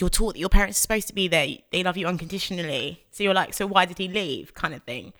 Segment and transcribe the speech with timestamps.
[0.00, 1.48] you're taught that your parents are supposed to be there.
[1.70, 3.04] They love you unconditionally.
[3.12, 4.52] So you're like, so why did he leave?
[4.54, 5.12] Kind of thing.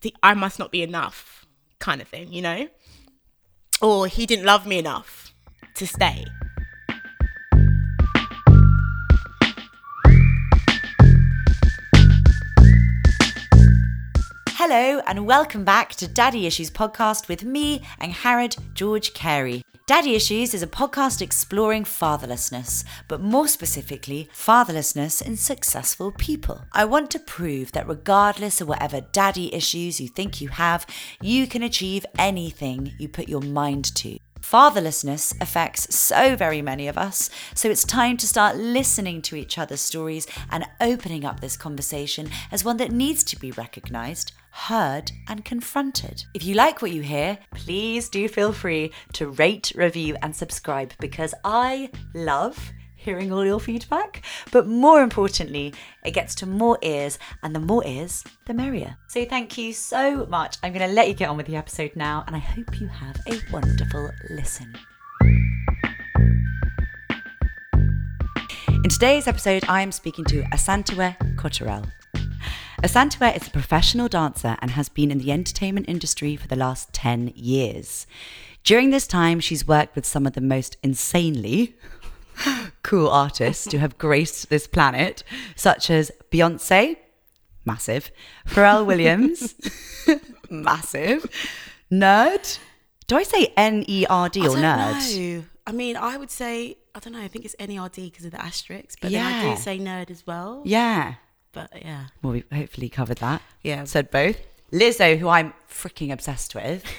[0.00, 1.46] The I must not be enough
[1.78, 2.68] kind of thing, you know?
[3.80, 5.32] Or he didn't love me enough
[5.74, 6.24] to stay.
[14.50, 19.62] Hello, and welcome back to Daddy Issues podcast with me and Harrod George Carey.
[19.88, 26.60] Daddy Issues is a podcast exploring fatherlessness, but more specifically, fatherlessness in successful people.
[26.74, 30.84] I want to prove that regardless of whatever daddy issues you think you have,
[31.22, 34.18] you can achieve anything you put your mind to.
[34.42, 39.56] Fatherlessness affects so very many of us, so it's time to start listening to each
[39.56, 45.12] other's stories and opening up this conversation as one that needs to be recognised, heard,
[45.28, 46.24] and confronted.
[46.34, 50.92] If you like what you hear, please do feel free to rate, review, and subscribe
[50.98, 54.24] because I love hearing all your feedback.
[54.50, 55.72] But more importantly,
[56.04, 58.96] it gets to more ears, and the more ears, the merrier.
[59.06, 60.56] So thank you so much.
[60.62, 62.88] I'm going to let you get on with the episode now, and I hope you
[62.88, 64.74] have a wonderful listen.
[68.84, 71.90] In today's episode, I am speaking to Asantewaa Cotterill.
[72.82, 76.92] Asantewaa is a professional dancer and has been in the entertainment industry for the last
[76.92, 78.06] 10 years.
[78.62, 81.74] During this time, she's worked with some of the most insanely
[82.82, 85.24] cool artists who have graced this planet,
[85.56, 86.96] such as Beyonce,
[87.64, 88.12] massive,
[88.46, 89.54] Pharrell Williams,
[90.50, 91.28] massive,
[91.90, 92.58] Nerd.
[93.08, 94.58] Do I say N E R D or Nerd?
[95.38, 95.44] know.
[95.66, 98.40] I mean, I would say, I don't know, I think it's NERD because of the
[98.40, 99.50] asterisks, but then Yeah.
[99.50, 100.62] I do say nerd as well.
[100.64, 101.14] Yeah.
[101.70, 102.04] But yeah.
[102.22, 103.42] Well, we hopefully covered that.
[103.62, 103.84] Yeah.
[103.84, 104.36] Said both.
[104.72, 106.84] Lizzo, who I'm freaking obsessed with.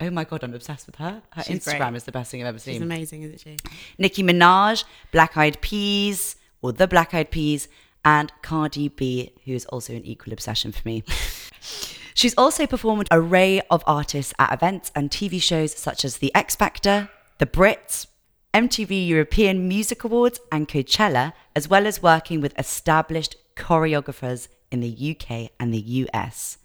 [0.00, 1.22] Oh my God, I'm obsessed with her.
[1.32, 1.96] Her She's Instagram great.
[1.96, 2.74] is the best thing I've ever seen.
[2.74, 3.56] She's amazing, isn't she?
[3.98, 7.66] Nicki Minaj, Black Eyed Peas, or The Black Eyed Peas,
[8.04, 11.02] and Cardi B, who is also an equal obsession for me.
[12.14, 16.32] She's also performed an array of artists at events and TV shows such as The
[16.34, 18.06] X Factor, The Brits,
[18.54, 25.16] MTV European Music Awards, and Coachella, as well as working with established choreographers in the
[25.16, 26.58] UK and the US.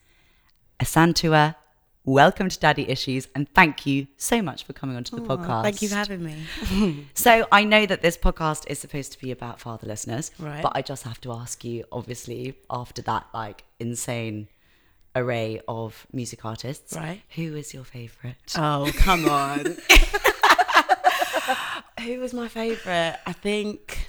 [0.80, 1.56] Asantewaa,
[2.06, 5.64] welcome to Daddy Issues, and thank you so much for coming onto the Aw, podcast.
[5.64, 7.06] Thank you for having me.
[7.16, 10.62] So I know that this podcast is supposed to be about fatherlessness, Right.
[10.62, 14.48] but I just have to ask you, obviously, after that like insane
[15.16, 17.22] array of music artists, Right.
[17.36, 18.36] Who is your favorite?
[18.58, 19.78] Oh, come on.
[22.04, 23.18] Who was my favourite?
[23.26, 24.08] I think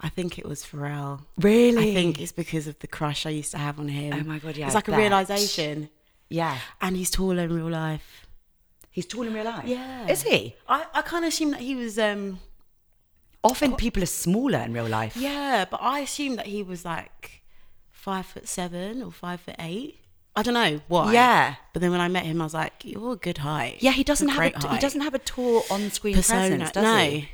[0.00, 1.20] I think it was Pharrell.
[1.38, 1.90] really?
[1.92, 4.12] I think it's because of the crush I used to have on him.
[4.12, 5.88] Oh my God, yeah, It's like a realization.
[6.28, 8.26] yeah, And he's taller in real life.
[8.90, 9.64] he's tall in real life.
[9.66, 10.06] Yeah.
[10.08, 10.54] is he?
[10.68, 12.40] I, I kind of assumed that he was um
[13.44, 15.16] Often people are smaller in real life.
[15.16, 17.42] yeah, but I assumed that he was like
[17.90, 20.00] five foot seven or five foot eight.
[20.34, 21.12] I don't know why.
[21.14, 21.54] Yeah.
[21.72, 24.04] But then when I met him, I was like, "You're a good height." Yeah, he
[24.04, 26.98] doesn't You're have a, he doesn't have a tall on-screen Persona, presence, does no.
[26.98, 27.28] he?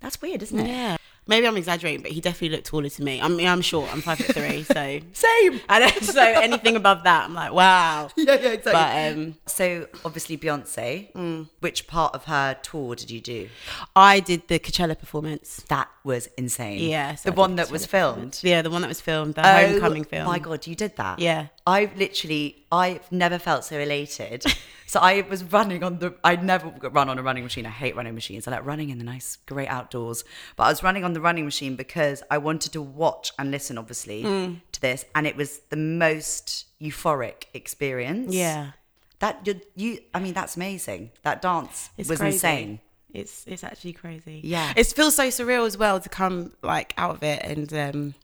[0.00, 0.66] That's weird, isn't it?
[0.66, 0.96] Yeah.
[1.30, 3.20] Maybe I'm exaggerating, but he definitely looked taller to me.
[3.22, 3.90] I mean, I'm short.
[3.92, 4.74] I'm five foot three, so
[5.12, 5.60] Same.
[5.68, 8.10] I don't, so anything above that, I'm like, wow.
[8.16, 8.72] Yeah, yeah, exactly.
[8.72, 11.46] But um, So obviously Beyonce.
[11.60, 13.48] Which part of her tour did you do?
[13.94, 15.64] I did the Coachella performance.
[15.68, 16.80] That was insane.
[16.90, 18.40] Yeah, so the I one that was filmed.
[18.42, 20.26] Yeah, the one that was filmed, the Oh, homecoming film.
[20.26, 21.20] My God, you did that.
[21.20, 21.46] Yeah.
[21.66, 24.44] I've literally, I've never felt so elated.
[24.86, 27.66] so I was running on the, I never run on a running machine.
[27.66, 28.48] I hate running machines.
[28.48, 30.24] I like running in the nice, great outdoors.
[30.56, 33.78] But I was running on the running machine because I wanted to watch and listen,
[33.78, 34.60] obviously, Mm.
[34.72, 35.04] to this.
[35.14, 38.34] And it was the most euphoric experience.
[38.34, 38.72] Yeah,
[39.20, 41.10] That, you, you I mean, that's amazing.
[41.22, 42.36] That dance it's was crazy.
[42.36, 42.80] insane.
[43.12, 44.40] It's it's actually crazy.
[44.44, 44.72] Yeah.
[44.76, 48.14] it feels so surreal as well to come like out of it and um,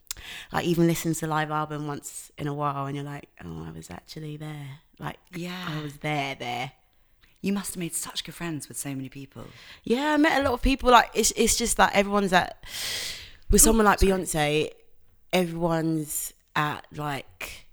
[0.53, 3.65] like even listen to the live album once in a while, and you're like, oh,
[3.67, 4.81] I was actually there.
[4.99, 5.67] Like, Yeah.
[5.69, 6.73] I was there, there.
[7.43, 9.45] You must have made such good friends with so many people.
[9.85, 10.91] Yeah, I met a lot of people.
[10.91, 12.65] Like it's it's just that everyone's at
[13.51, 14.71] with someone like Beyonce,
[15.33, 17.67] everyone's at like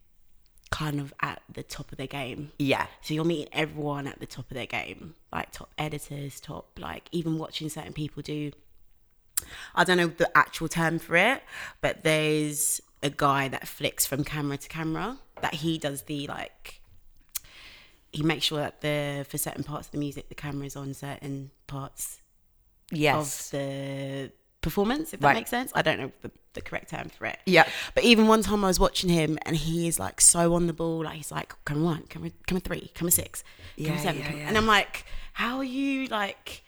[0.70, 2.52] kind of at the top of their game.
[2.60, 2.88] Yeah.
[3.02, 7.08] So you're meeting everyone at the top of their game, like top editors, top like
[7.12, 8.52] even watching certain people do.
[9.76, 11.44] I don't know the actual term for it,
[11.82, 15.18] but there's a guy that flicks from camera to camera.
[15.42, 16.80] That he does the like.
[18.12, 20.94] He makes sure that the for certain parts of the music the camera is on
[20.94, 22.22] certain parts
[22.92, 23.46] Yes.
[23.48, 24.32] of the
[24.62, 25.36] performance, if that Right.
[25.36, 25.72] makes sense.
[25.74, 27.40] I don't know the, the correct term for it.
[27.46, 27.68] Yeah.
[27.96, 30.74] But even one time I was watching him and he is like so on the
[30.74, 31.04] ball.
[31.04, 33.44] Like he's like, camera one, come, camera three, camera six,
[33.78, 34.20] camera Yeah, seven.
[34.22, 34.48] yeah, camera-" yeah.
[34.48, 36.64] And I'm like, how are you like,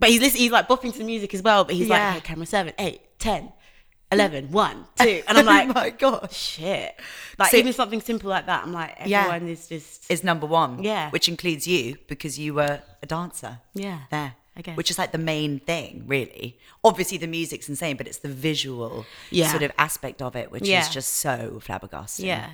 [0.00, 1.64] but he's listening, he's like bopping to the music as well.
[1.64, 2.14] But he's Yeah.
[2.14, 3.52] like, camera seven, eight, 10,
[4.10, 5.22] 11, 1, 2.
[5.28, 6.34] And I'm like, oh my gosh.
[6.36, 6.98] shit.
[7.38, 9.26] Like So- even something simple like that, I'm like, Yeah.
[9.26, 10.82] everyone is just, Is number one.
[10.82, 11.10] Yeah.
[11.10, 13.58] Which includes you because you were a dancer.
[13.74, 14.00] yeah.
[14.10, 14.34] There.
[14.62, 14.76] Guess.
[14.76, 16.58] Which is like the main thing, really.
[16.84, 19.48] Obviously, the music's insane, but it's the visual Yeah.
[19.50, 20.82] sort of aspect of it, which Yeah.
[20.82, 22.26] is just so flabbergasting.
[22.26, 22.50] Yeah.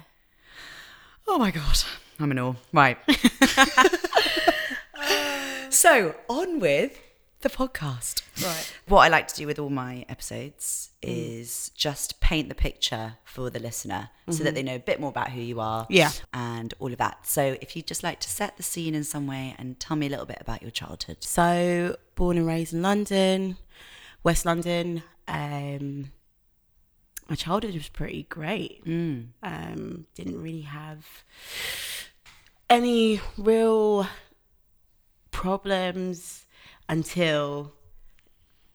[1.27, 1.83] Oh my god,
[2.21, 2.55] I'm in awe.
[2.73, 2.97] Right.
[5.71, 6.97] so on with
[7.47, 8.23] the podcast.
[8.43, 8.73] Right.
[8.89, 13.51] What I like to do with all my episodes is just paint the picture for
[13.51, 15.87] the listener so that they know a bit more about who you are.
[15.89, 16.11] Yeah.
[16.33, 17.27] And all of that.
[17.27, 20.07] So if you'd just like to set the scene in some way and tell me
[20.07, 21.19] a little bit about your childhood.
[21.21, 23.57] So born and raised in London,
[24.25, 25.05] West London.
[25.29, 26.11] Um,
[27.29, 28.83] my childhood was pretty great.
[28.85, 31.07] Um, didn't really have
[32.69, 34.09] any real
[35.31, 36.46] problems
[36.89, 37.73] until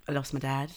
[0.07, 0.71] I lost my dad.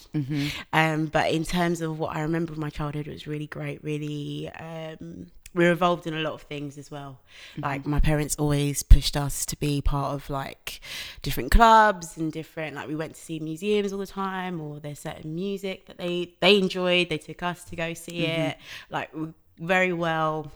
[0.73, 3.83] Um, but in terms of what I remember of my childhood, it was really great.
[3.83, 7.21] Really, um, we were involved in a lot of things as well.
[7.57, 10.81] Like my parents always pushed us to be part of like
[11.23, 12.75] different clubs and different.
[12.77, 16.35] Like we went to see museums all the time, or there's certain music that they
[16.41, 17.09] they enjoyed.
[17.09, 18.59] They took us to go see it.
[18.91, 19.11] Like
[19.59, 20.53] very well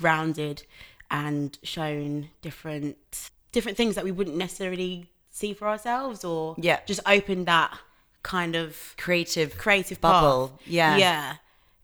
[0.00, 0.64] rounded
[1.10, 5.08] and shown different different things that we wouldn't necessarily
[5.40, 6.78] see for ourselves or Yeah.
[6.86, 7.76] just open that
[8.22, 10.48] kind of Creative creative bubble.
[10.48, 10.60] path.
[10.66, 10.96] Yeah.
[10.96, 11.34] yeah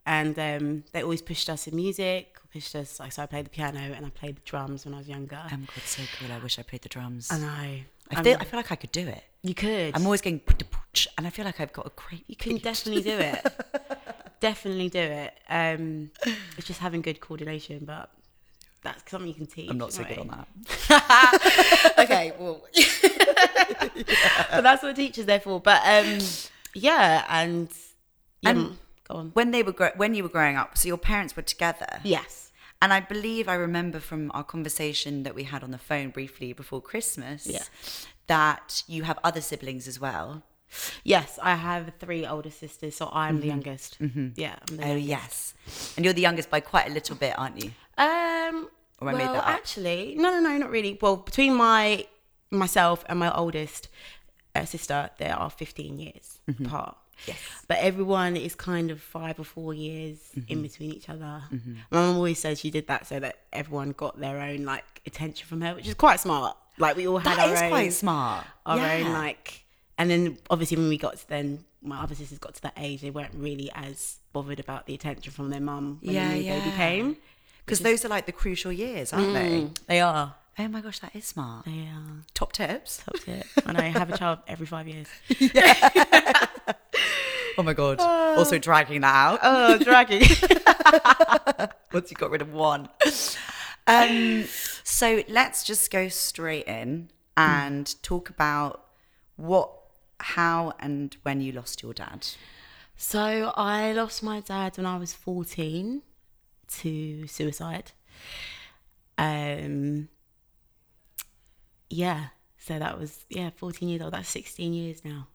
[0.06, 3.50] and um, they always pushed us in music pushed us like so i played the
[3.50, 6.32] piano and i played the drums when i was younger Oh my god, so cool.
[6.32, 7.29] I wish I played the drums.
[7.31, 7.81] i know
[8.12, 9.23] I feel, I feel like I could do it.
[9.43, 10.41] you could I'm always going,
[11.17, 12.25] and I feel like I've got a great.
[12.26, 13.41] you can definitely do it
[14.41, 16.11] definitely do it um
[16.56, 18.11] it's just having good coordination but
[18.82, 20.29] that's something you can teach I'm not so good on
[20.88, 21.93] that.
[22.05, 22.62] okay, well,
[24.50, 25.61] but that's what teacher's there for.
[25.61, 26.19] But um,
[26.75, 27.69] yeah, and
[28.43, 29.31] yeah, And- go on.
[29.35, 32.00] When they were gro- when you were growing up, so your parents were together.
[32.05, 32.52] Yes,
[32.82, 36.52] And I believe I remember from our conversation that we had on the phone briefly
[36.52, 37.64] before Christmas Yeah.
[38.26, 40.43] that you have other siblings as well.
[41.05, 43.99] yes, I have three older sisters, so I'm the youngest.
[44.00, 45.55] Yeah, I'm the Oh youngest.
[45.67, 47.70] yes, and you're the youngest by quite a little bit, aren't you?
[47.99, 48.69] Um,
[49.00, 49.49] Or I well, made that up.
[49.49, 50.97] actually, no, no, no, not really.
[51.02, 52.06] Well, between my
[52.50, 53.88] myself and my oldest
[54.55, 56.97] uh, sister, there are 15 years apart.
[57.26, 57.38] Yes.
[57.69, 60.52] But everyone is kind of five or four years Mm-hmm.
[60.52, 61.43] in between each other.
[61.91, 65.47] My mum always says she did that so that everyone got their own like attention
[65.47, 66.56] from her, which is quite smart.
[66.79, 68.47] Like we all had That our is own, quite smart.
[68.64, 68.93] our yeah.
[69.06, 69.64] own like,
[69.99, 73.02] and then obviously when we got to then my other sisters got to that age,
[73.02, 76.44] they weren't really as bothered about the attention from their mum when Yeah, the new
[76.61, 77.17] baby came.
[77.67, 79.69] because those are like the crucial years, aren't they?
[79.87, 80.35] They are.
[80.58, 81.67] Oh my gosh, that is smart.
[81.67, 82.25] Are.
[82.35, 83.02] Top tips.
[83.05, 83.47] Top tip.
[83.67, 85.08] And I have a child every five years.
[85.38, 86.47] Yeah.
[87.58, 88.00] Oh my god.
[88.00, 89.41] also dragging that out.
[89.43, 90.20] Oh, dragging.
[91.93, 92.88] once you got rid of one.
[93.87, 94.44] Um,
[94.85, 98.87] so let's just go straight in and talk about
[99.37, 99.70] what,
[100.20, 102.26] how, and when you lost your dad.
[102.97, 106.00] so I lost my dad when I was 14
[106.79, 107.93] to suicide.
[109.19, 110.08] Um,
[111.90, 112.26] yeah.
[112.58, 114.12] So that was, yeah, 14 years old.
[114.12, 115.26] That's 16 years now.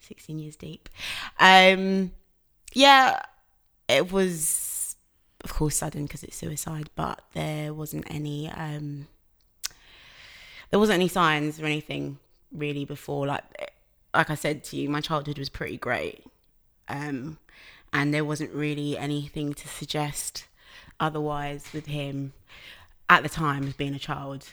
[0.00, 0.88] 16 years deep.
[1.38, 2.12] Um,
[2.74, 3.20] yeah,
[3.88, 4.96] it was,
[5.42, 9.06] of course, sudden because it's suicide, but there wasn't any, um,
[10.70, 12.18] there wasn't any signs or anything
[12.52, 13.26] really before.
[13.26, 13.72] Like,
[14.14, 16.24] like I said to you, my childhood was pretty great,
[16.88, 17.38] um,
[17.92, 20.46] and there wasn't really anything to suggest
[21.00, 22.32] otherwise with him
[23.08, 24.52] at the time as being a child.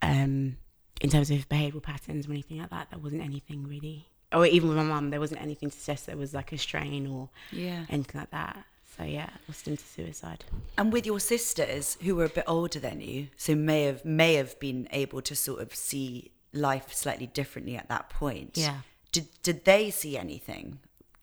[0.00, 0.58] Um,
[1.00, 4.06] in terms of behavioural patterns or anything like that, there wasn't anything really.
[4.32, 7.06] Or even with my mum, there wasn't anything to suggest there was like a strain
[7.06, 7.86] or Yeah.
[7.88, 8.64] anything like that.
[8.96, 10.44] So yeah, lost him to suicide.
[10.76, 14.34] And with your sisters, who were a bit older than you, so may have may
[14.34, 18.52] have been able to sort of see life slightly differently at that point.
[18.56, 18.78] Yeah.
[19.12, 20.80] Did did they see anything?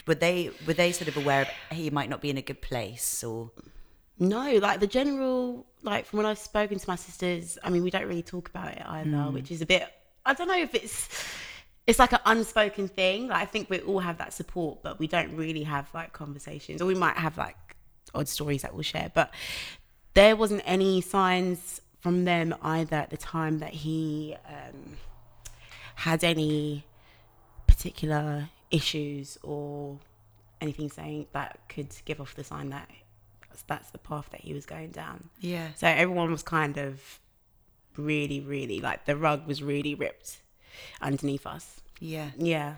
[0.07, 2.61] Were they were they sort of aware of he might not be in a good
[2.61, 3.51] place or
[4.17, 7.89] No, like the general, like from when I've spoken to my sisters, I mean, we
[7.89, 9.87] don't really talk about it either, which is a bit,
[10.25, 11.09] I don't know if it's,
[11.85, 13.27] it's like an unspoken thing.
[13.27, 16.81] Like I think we all have that support, but we don't really have like conversations,
[16.81, 17.57] or we might have like
[18.13, 19.11] odd stories that we'll share.
[19.13, 19.33] But
[20.13, 24.97] there wasn't any signs from them either at the time that he um,
[25.95, 26.85] had any
[27.67, 29.99] particular issues or
[30.61, 32.89] anything saying that could give off the sign that
[33.55, 35.29] that's, that's the path that he was going down.
[35.39, 35.69] Yeah.
[35.75, 37.19] So everyone was kind of
[37.97, 40.41] really, really like the rug was really ripped
[41.01, 41.81] underneath us.
[41.99, 42.31] Yeah.
[42.37, 42.75] Yeah.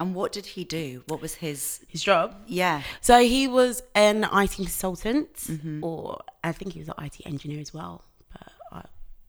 [0.00, 1.02] And what did he do?
[1.06, 1.80] What was his?
[1.88, 2.34] His job.
[2.46, 2.82] Yeah.
[3.00, 5.82] So he was an IT consultant, Mm-hmm.
[5.84, 8.82] or I think he was an IT engineer as well, but uh,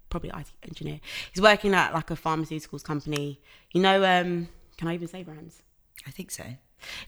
[0.10, 1.00] probably IT engineer.
[1.32, 3.40] He's working at like a pharmaceuticals company.
[3.72, 5.62] You know, um, can I even say brands?
[6.06, 6.44] I think so.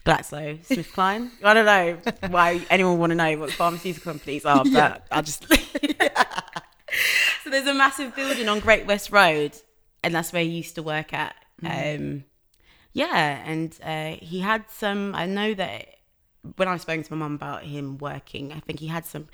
[0.04, 1.30] GlaxoSmithKline.
[1.42, 1.98] I don't know
[2.28, 5.46] why anyone want to know what pharmaceutical companies are, but I just.
[7.44, 9.56] so there's a massive building on Great West Road,
[10.02, 11.34] and that's where he used to work at.
[11.64, 12.24] Um,
[12.92, 15.14] yeah, and uh, he had some.
[15.14, 15.86] I know that
[16.56, 19.28] when I was speaking to my mum about him working, I think he had some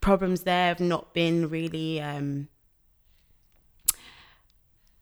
[0.00, 2.00] problems there of not being really.
[2.00, 2.48] Um,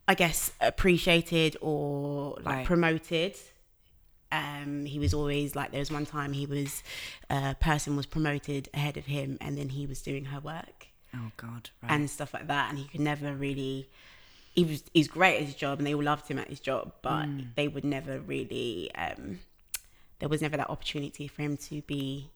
[0.08, 2.66] I guess appreciated or like Right.
[2.66, 3.36] promoted.
[4.32, 6.82] Um, he was always like there was one time he was
[7.28, 11.30] a person was promoted ahead of him and then he was doing her work Oh
[11.36, 11.68] God.
[11.82, 11.92] Right.
[11.92, 13.88] and stuff like that and he could never really
[14.54, 16.92] he was he's great at his job and they all loved him at his job
[17.02, 17.48] but Mm.
[17.56, 19.40] they would never really um
[20.18, 22.30] there was never that opportunity for him to be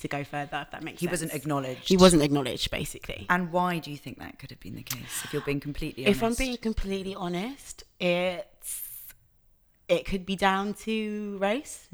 [0.00, 1.00] to go further if that makes sense.
[1.00, 1.88] he sense wasn't acknowledged.
[1.88, 5.22] he wasn't acknowledged basically And why do you think that could have been the case?
[5.24, 6.18] If you're being completely honest?
[6.18, 8.85] if i'm being completely honest it's
[9.88, 11.88] it could be down to race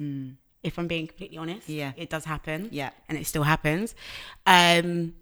[0.63, 1.69] if i'm being completely honest.
[1.69, 1.93] Yeah.
[1.97, 2.91] it does happen Yeah.
[3.09, 3.95] and it still happens
[4.47, 5.15] um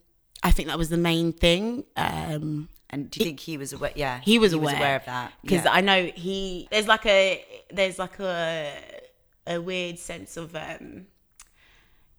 [0.43, 3.93] i think that was the main thing um And do you think he was aware?
[3.95, 5.79] Yeah, he was aware, aware of that because Yeah.
[5.79, 8.73] I know he there's like a there's like a
[9.47, 11.07] a weird sense of um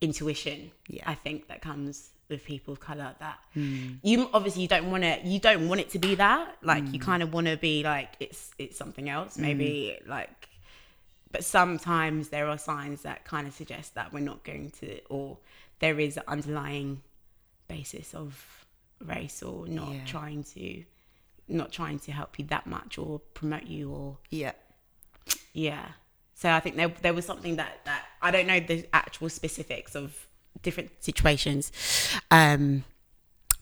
[0.02, 0.72] intuition.
[0.88, 1.04] Yeah.
[1.06, 3.96] I think that comes with people of color that Hmm.
[4.02, 6.94] you obviously you don't want to you don't want it to be that like Hmm.
[6.94, 10.48] you kind of want to be like it's it's something else maybe like
[11.32, 15.38] but sometimes there are signs that kind of suggest that we're not going to or
[15.80, 17.02] there is an underlying
[17.68, 18.66] basis of
[19.06, 20.06] race or not Yeah.
[20.06, 20.84] trying to
[21.48, 24.54] not trying to help you that much or promote you or yeah,
[25.54, 25.86] yeah
[26.36, 29.96] so i think there, there was something that that i don't know the actual specifics
[29.96, 30.28] of
[30.62, 31.72] different situations
[32.30, 32.84] um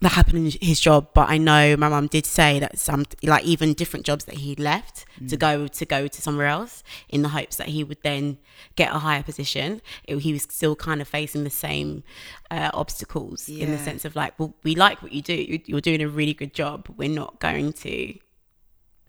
[0.01, 1.09] that happened in his job.
[1.13, 4.55] But i know my mum did say that some like even different jobs that he
[4.55, 8.37] left to go to go to somewhere else in the hopes that he would then
[8.77, 9.81] get a higher position.
[10.05, 12.03] It, he was still kind of facing the same
[12.49, 15.33] uh, obstacles in the sense of like well we like what you do.
[15.33, 16.87] You- you're doing a really good job.
[16.95, 18.13] We're not going to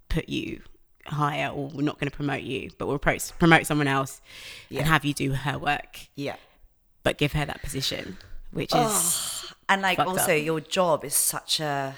[0.08, 0.60] put you
[1.06, 4.20] higher or we're not going to promote you but we'll promote, promote someone else
[4.68, 4.80] Yeah.
[4.80, 6.08] and have you do her work.
[6.16, 6.36] Yeah.
[7.02, 8.16] But give her that position
[8.52, 10.42] which is And like also, up.
[10.44, 11.94] your job is such a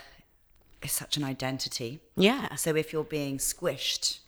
[0.82, 2.00] is such an identity.
[2.16, 4.18] yeah So if you're being squished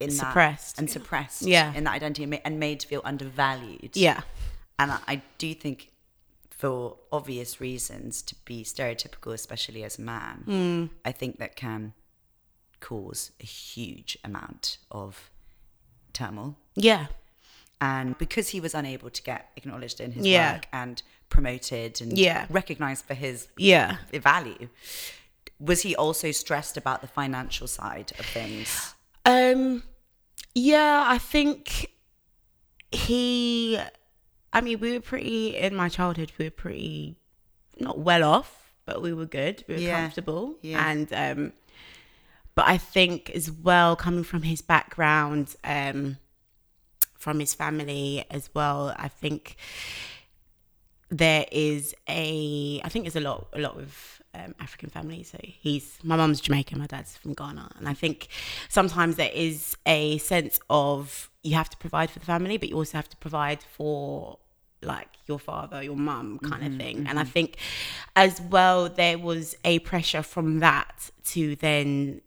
[0.00, 0.78] in that- Suppressed.
[0.78, 1.72] and suppressed, Yeah.
[1.74, 4.20] in that identity and made to feel undervalued, yeah
[4.78, 5.90] And I, do think,
[6.50, 10.86] for obvious reasons, to be stereotypical, especially as a man, Hmm.
[11.04, 11.94] I think that can
[12.80, 15.30] cause a huge amount of
[16.12, 16.56] turmoil.
[16.74, 17.06] yeah
[17.84, 20.54] And because he was unable to get acknowledged in his Yeah.
[20.54, 22.46] work and promoted and Yeah.
[22.48, 24.68] recognized for his yeah value,
[25.58, 28.94] was he also stressed about the financial side of things?
[29.26, 29.82] um
[30.54, 31.90] yeah i think
[32.92, 33.78] he
[34.52, 37.16] i mean we were pretty in my childhood we were pretty
[37.80, 38.50] not well off
[38.84, 40.00] but we were good we were Yeah.
[40.02, 40.86] comfortable Yeah.
[40.90, 41.52] and um
[42.54, 46.18] but i think as well coming from his background um
[47.24, 48.94] from his family as well.
[48.98, 49.56] I think
[51.10, 55.30] there is a i think there's a lot a lot with um, african families.
[55.30, 57.70] So he's my mum's jamaican my dad's from ghana.
[57.78, 58.28] And i think
[58.68, 62.76] sometimes there is a sense of you have to provide for the family but you
[62.76, 64.38] also have to provide for
[64.82, 67.06] like your father your mum kind of thing.
[67.08, 67.50] And i think
[68.16, 72.20] as well there was a pressure from that to then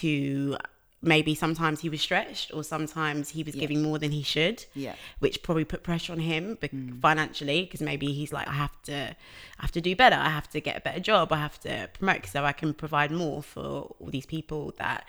[0.00, 0.56] to
[1.02, 4.94] maybe sometimes he was stretched or sometimes he was giving more than he should Yeah.
[5.18, 7.00] which probably put pressure on him bec- mm.
[7.00, 10.16] financially because maybe he's like i have to i have to do better.
[10.16, 11.32] I have to get a better job.
[11.32, 15.04] I have to promote so i can provide more for all these people that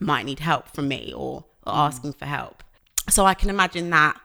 [0.00, 1.76] might need help from me or, or mm.
[1.76, 2.64] asking for help.
[3.10, 4.18] So i can imagine that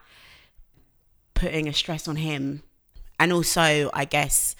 [1.34, 2.62] putting a stress on him
[3.18, 4.56] and also i guess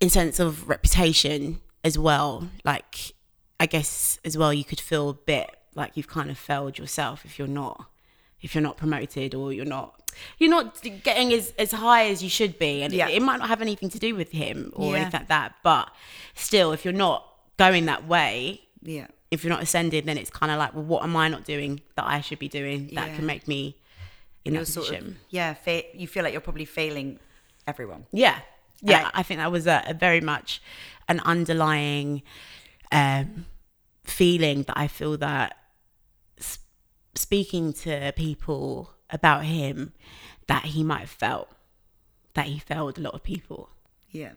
[0.00, 3.12] in sense of reputation as well like
[3.60, 7.24] i guess as well you could feel a bit like you've kind of failed yourself
[7.24, 7.86] if you're not
[8.40, 9.92] if you're not promoted or you're not
[10.38, 13.08] you're not getting as, as high as you should be and Yeah.
[13.08, 15.00] it, it might not have anything to do with him or Yeah.
[15.02, 15.90] anything like that but
[16.34, 17.26] still if you're not
[17.58, 19.06] going that way Yeah.
[19.30, 21.80] if you're not ascending then it's kind of like well what am i not doing
[21.96, 23.16] that i should be doing that Yeah.
[23.16, 23.76] can make me
[24.44, 27.18] in You're that sort position of, yeah, fa- you feel like you're probably failing
[27.66, 28.06] everyone.
[28.12, 28.38] yeah
[28.82, 30.62] yeah I- i think that was a, a very much
[31.08, 32.22] an underlying
[32.92, 33.46] um
[34.04, 35.56] feeling that i feel that
[36.38, 36.58] s-
[37.14, 39.92] speaking to people about him
[40.46, 41.48] that he might have felt
[42.34, 43.70] that he failed a lot of people.
[44.10, 44.32] Yeah.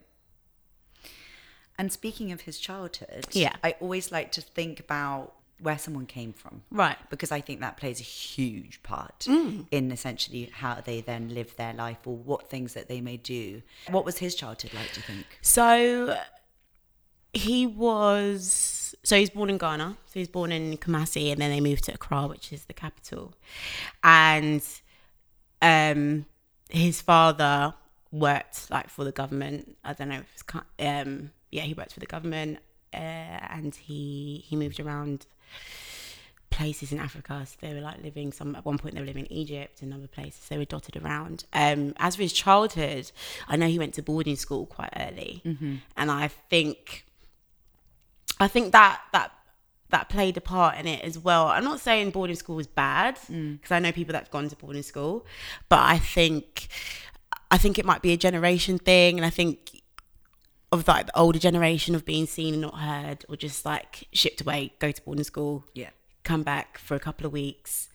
[1.77, 3.55] And speaking of his childhood, Yeah.
[3.63, 6.63] I always like to think about where someone came from.
[6.71, 6.97] Right.
[7.09, 9.67] Because I think that plays a huge part Mm.
[9.71, 13.61] in essentially how they then live their life or what things that they may do.
[13.89, 15.25] What was his childhood like, do you think?
[15.41, 16.17] So
[17.33, 19.97] he was so he's born in Ghana.
[20.07, 23.33] So he's born in Kumasi and then they moved to Accra, which is the capital.
[24.03, 24.63] And
[25.61, 26.25] um
[26.69, 27.73] his father
[28.11, 29.77] worked like for the government.
[29.83, 30.43] I don't know if it's
[30.79, 32.59] um yeah, he worked for the government
[32.93, 35.25] uh, and he he moved around
[36.49, 37.45] places in Africa.
[37.45, 39.93] So they were like living some at one point they were living in Egypt and
[39.93, 40.47] other places.
[40.49, 41.45] They were dotted around.
[41.53, 43.11] Um, as for his childhood,
[43.47, 45.41] I know he went to boarding school quite early,
[45.95, 47.05] and I think
[48.39, 49.31] I think that that
[49.89, 51.47] that played a part in it as well.
[51.47, 54.83] I'm not saying boarding school was bad because I know people that've gone to boarding
[54.83, 55.25] school,
[55.67, 56.67] but I think
[57.51, 59.81] I think it might be a generation thing, and I think
[60.71, 64.41] of like the older generation of being seen and not heard, or just like shipped
[64.41, 65.89] away, go to boarding school, Yeah.
[66.23, 67.89] come back for a couple of weeks,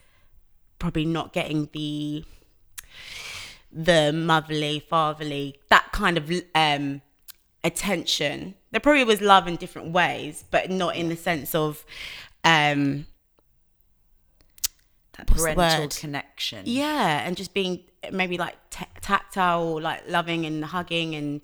[0.81, 2.25] probably not getting the
[3.73, 7.03] the motherly, fatherly, that kind of um
[7.63, 8.55] attention.
[8.75, 11.85] There probably was love in different ways, but not in the sense of
[12.43, 13.07] um
[15.17, 16.63] That parental connection.
[16.67, 21.41] yeah, and just being maybe like ta tactile, or like loving and hugging, and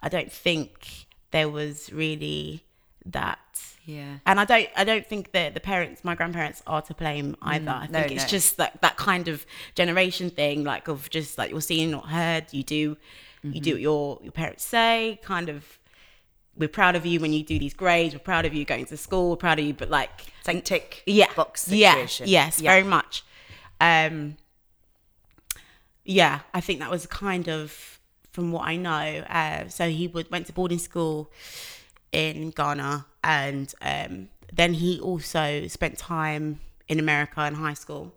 [0.00, 2.64] I don't think there was really
[3.06, 3.38] that.
[3.86, 4.18] Yeah.
[4.26, 7.70] And I don't, I don't think that the parents, my grandparents, are to blame either.
[7.70, 8.28] I Mm, no, think it's no.
[8.28, 12.46] just that that kind of generation thing, like of just like you're seen, not heard.
[12.50, 12.96] You do,
[13.44, 15.20] you do what your your parents say.
[15.22, 15.78] Kind of,
[16.56, 18.14] we're proud of you when you do these grades.
[18.14, 19.30] We're proud of you going to school.
[19.30, 22.28] We're proud of you, but like It's like tick yeah box yeah situation.
[22.28, 22.70] yes Yeah.
[22.72, 23.24] very much
[23.80, 24.36] um
[26.04, 27.98] yeah i think that was kind of
[28.32, 31.30] from what i know uh so he would went to boarding school
[32.12, 38.12] in ghana and um then he also spent time in america in high school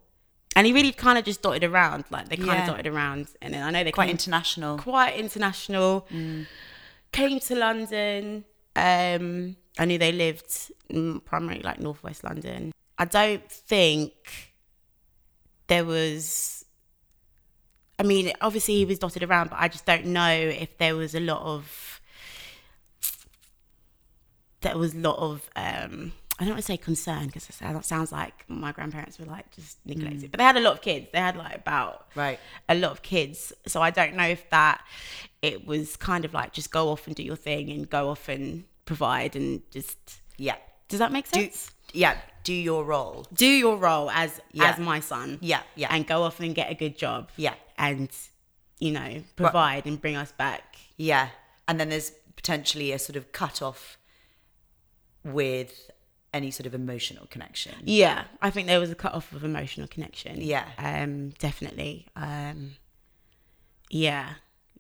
[0.56, 2.62] and he really kind of just dotted around like they kind Yeah.
[2.64, 4.78] of dotted around and then i know they're Quite international.
[4.78, 6.06] quite international.
[7.12, 8.46] Came to London.
[8.76, 10.72] Um, I knew they lived
[11.26, 12.72] primarily like northwest London.
[12.98, 14.54] I don't think
[15.67, 16.65] there was.
[18.00, 21.15] I mean, obviously he was dotted around, but I just don't know if there was
[21.15, 22.02] a lot of.
[24.62, 25.50] There was a lot of.
[25.56, 29.50] Um, I don't want to say concern because that sounds like my grandparents were like
[29.56, 29.95] just mm.
[29.95, 31.08] neglected, but they had a lot of kids.
[31.12, 32.39] They had like about Right.
[32.69, 33.54] a lot of kids.
[33.65, 34.84] So I don't know if that
[35.41, 38.30] it was kind of like just go off and do your thing and go off
[38.30, 39.97] and provide and just
[40.38, 40.58] Yeah.
[40.89, 41.71] does that make Do, sense?
[41.91, 42.17] yeah.
[42.43, 43.26] Do your role.
[43.34, 44.71] Do, your role as Yeah.
[44.71, 45.39] as my son.
[45.41, 45.88] Yeah, yeah.
[45.93, 47.30] And go off and get a good job.
[47.36, 47.56] Yeah.
[47.78, 48.10] And
[48.80, 50.78] you know, provide and bring us back.
[50.97, 51.30] Yeah.
[51.67, 53.97] And then there's potentially a sort of cut off
[55.23, 55.89] with
[56.38, 57.73] any sort of emotional connection.
[57.84, 60.34] Yeah, I think there was a cut off of emotional connection.
[60.41, 60.65] Yeah.
[60.78, 62.08] Um definitely.
[62.15, 62.60] Um
[63.89, 64.26] yeah,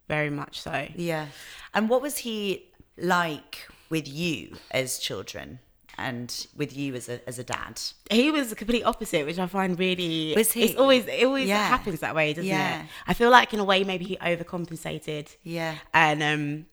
[0.07, 0.87] very much so.
[0.95, 1.27] Yeah.
[1.73, 2.65] And what was he
[2.97, 5.59] like with you as children
[5.97, 7.81] and with you as a as a dad?
[8.11, 10.33] he was the complete opposite, which I find really.
[10.35, 10.63] Was he?
[10.63, 11.67] It's always it always Yeah.
[11.67, 12.81] happens that way, doesn't Yeah.
[12.83, 12.89] it?
[13.07, 15.75] I feel like in a way maybe he overcompensated, Yeah.
[15.93, 16.65] and um,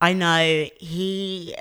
[0.00, 1.54] I know he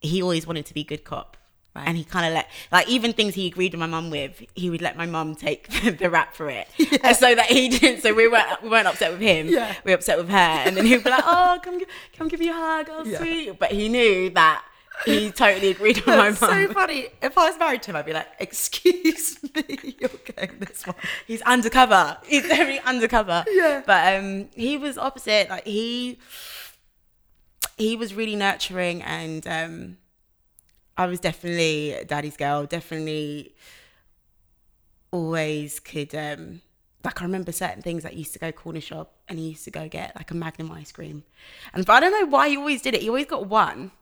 [0.00, 1.36] he always wanted to be good cop.
[1.74, 1.86] Right.
[1.86, 4.70] And he kind of let, like, even things he agreed with my mum with, he
[4.70, 6.66] would let my mum take the, the rap for it,
[7.04, 8.02] and so that he didn't.
[8.02, 9.46] So we weren't we weren't upset with him.
[9.48, 9.74] Yeah.
[9.84, 11.80] we were upset with her, and then he'd be like, "Oh, come,
[12.18, 13.18] come, give me a hug, oh, Yeah.
[13.18, 14.64] sweet." But he knew that
[15.04, 16.34] he totally agreed with my mum.
[16.34, 17.06] so funny.
[17.22, 20.96] If I was married to him, I'd be like, "Excuse me, you're going this one."
[21.28, 22.16] He's undercover.
[22.26, 23.44] He's very undercover.
[23.48, 23.82] Yeah.
[23.86, 25.48] But um he was opposite.
[25.48, 26.18] Like he
[27.78, 29.96] he was really nurturing and um
[31.00, 33.54] I was definitely daddy's girl, definitely
[35.10, 36.60] always could um
[37.02, 39.70] like I remember certain things that used to go corner shop and he used to
[39.70, 41.24] go get like a magnum ice cream.
[41.72, 43.00] And but I don't know why he always did it.
[43.00, 43.92] He always got one.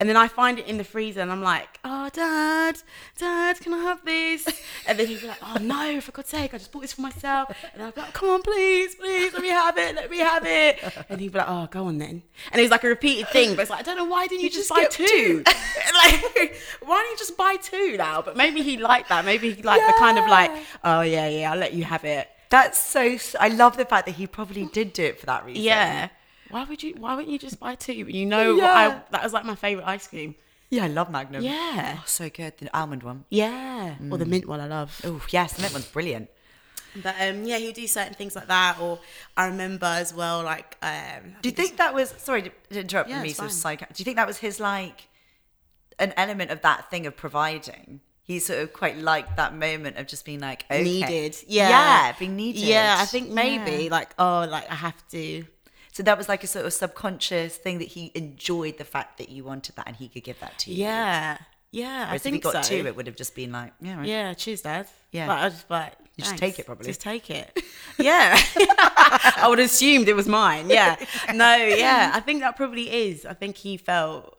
[0.00, 2.80] And then I find it in the freezer and I'm like, oh, dad,
[3.16, 4.46] dad, can I have this?
[4.86, 7.00] And then he'd be like, oh, no, for God's sake, I just bought this for
[7.00, 7.50] myself.
[7.74, 10.46] And I'd be like, come on, please, please, let me have it, let me have
[10.46, 10.78] it.
[11.08, 12.22] And he'd be like, oh, go on then.
[12.52, 14.42] And it was like a repeated thing, but it's like, I don't know, why didn't
[14.42, 15.04] you, just, just buy two?
[15.06, 15.42] two.
[15.44, 18.22] like, why don't you just buy two now?
[18.22, 19.24] But maybe he liked that.
[19.24, 20.52] Maybe he liked the kind of like,
[20.84, 22.28] oh, yeah, yeah, I'll let you have it.
[22.50, 23.18] That's so.
[23.38, 25.62] I love the fact that he probably did do it for that reason.
[25.62, 26.08] Yeah.
[26.50, 26.94] Why would you?
[26.98, 27.92] Why wouldn't you just buy two?
[27.92, 28.66] You know, Yeah.
[28.66, 30.34] I, that was like my favorite ice cream.
[30.70, 31.42] Yeah, I love Magnum.
[31.42, 31.96] Yeah.
[31.98, 32.52] Oh, so good.
[32.58, 33.24] The almond one.
[33.30, 33.94] Yeah.
[34.10, 34.18] Or Mm.
[34.18, 35.00] the mint one I love.
[35.04, 36.28] Oh, yes, the mint one's brilliant.
[37.02, 38.78] But um, yeah, he'll do certain things like that.
[38.80, 38.98] Or
[39.36, 43.08] I remember as well, like, um, Do you think that was sorry to to interrupt
[43.08, 43.28] Yeah, me?
[43.28, 43.76] it's Sort of fine.
[43.78, 45.08] do you think that was his like
[45.98, 48.00] an element of that thing of providing?
[48.22, 50.82] He sort of quite liked that moment of just being like okay.
[50.84, 51.36] needed?
[51.46, 51.68] Yeah.
[51.70, 52.60] yeah, being needed.
[52.60, 53.90] Yeah, I think maybe Yeah.
[53.90, 55.44] like, oh, like I have to.
[55.98, 59.30] So that was like a sort of subconscious thing that he enjoyed the fact that
[59.30, 60.84] you wanted that and he could give that to you.
[60.84, 61.38] Yeah.
[61.72, 62.76] Yeah, I think if he got so.
[62.76, 64.06] two, it would have just been like, yeah, right.
[64.06, 64.86] Yeah, cheers, Dad.
[65.10, 65.26] Yeah.
[65.26, 66.86] Like, I just like You just take it, probably.
[66.86, 67.64] Just take it.
[67.98, 68.38] Yeah.
[68.56, 70.70] I would have assumed it was mine.
[70.70, 70.94] Yeah.
[71.34, 71.56] No.
[71.56, 72.12] Yeah.
[72.14, 73.26] I think that probably is.
[73.26, 74.38] I think he felt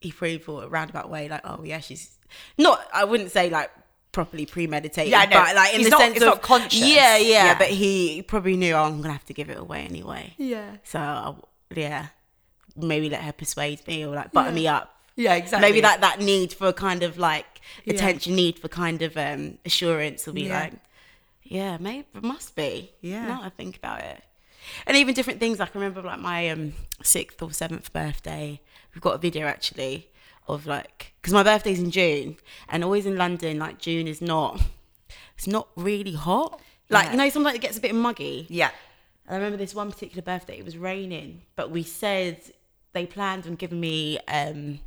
[0.00, 2.16] he probably thought a roundabout way like, oh yeah, she's
[2.58, 2.86] not.
[2.94, 3.72] I wouldn't say like
[4.16, 5.10] properly premeditated.
[5.10, 5.30] Yeah, know.
[5.44, 6.80] But like in the not- sense of conscious.
[6.80, 7.58] Yeah, yeah, Yeah.
[7.58, 10.32] But he probably knew oh, I'm gonna have to give it away anyway.
[10.38, 10.78] Yeah.
[10.84, 12.06] So yeah,
[12.74, 14.86] maybe let her persuade me or like butter me up.
[15.16, 15.68] Yeah, exactly.
[15.68, 19.58] Maybe that that need for a kind of like attention, need for kind of um
[19.66, 20.60] assurance will be Yeah.
[20.60, 20.72] like,
[21.42, 22.92] yeah, maybe it must be.
[23.02, 23.26] Yeah.
[23.26, 24.22] Now I think about it,
[24.86, 25.58] and even different things.
[25.58, 28.60] Like I remember like my um sixth or seventh birthday.
[28.94, 30.08] We've got a video actually
[30.48, 32.36] of like because my birthday's in June,
[32.68, 34.60] and always in London like June is not.
[35.36, 36.60] It's not really hot.
[36.88, 37.10] Like Yeah.
[37.12, 38.46] you know, sometimes it gets a bit muggy.
[38.48, 38.70] Yeah.
[39.26, 42.40] And I remember this one particular birthday, it was raining, but we said
[42.92, 44.78] they planned on giving me um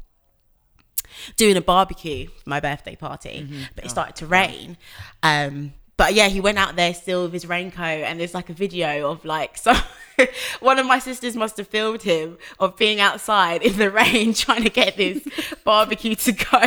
[1.38, 4.78] doing a barbecue for my birthday party, but it started to rain.
[5.24, 8.54] Um but yeah, he went out there still with his raincoat, and there's like a
[8.54, 9.74] video of like so.
[10.62, 14.64] one of my sisters must have filmed him of being outside in the rain trying
[14.64, 15.22] to get this
[15.66, 16.62] barbecue to go.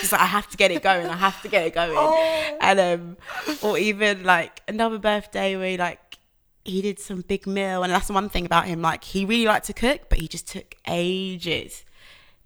[0.00, 1.06] He's like, I have to get it going.
[1.06, 1.94] I have to get it going.
[1.94, 2.58] Oh.
[2.60, 3.16] And um,
[3.62, 6.16] or even like another birthday where he, like
[6.64, 8.80] he did some big meal, and that's the one thing about him.
[8.80, 11.84] Like he really liked to cook, but he just took ages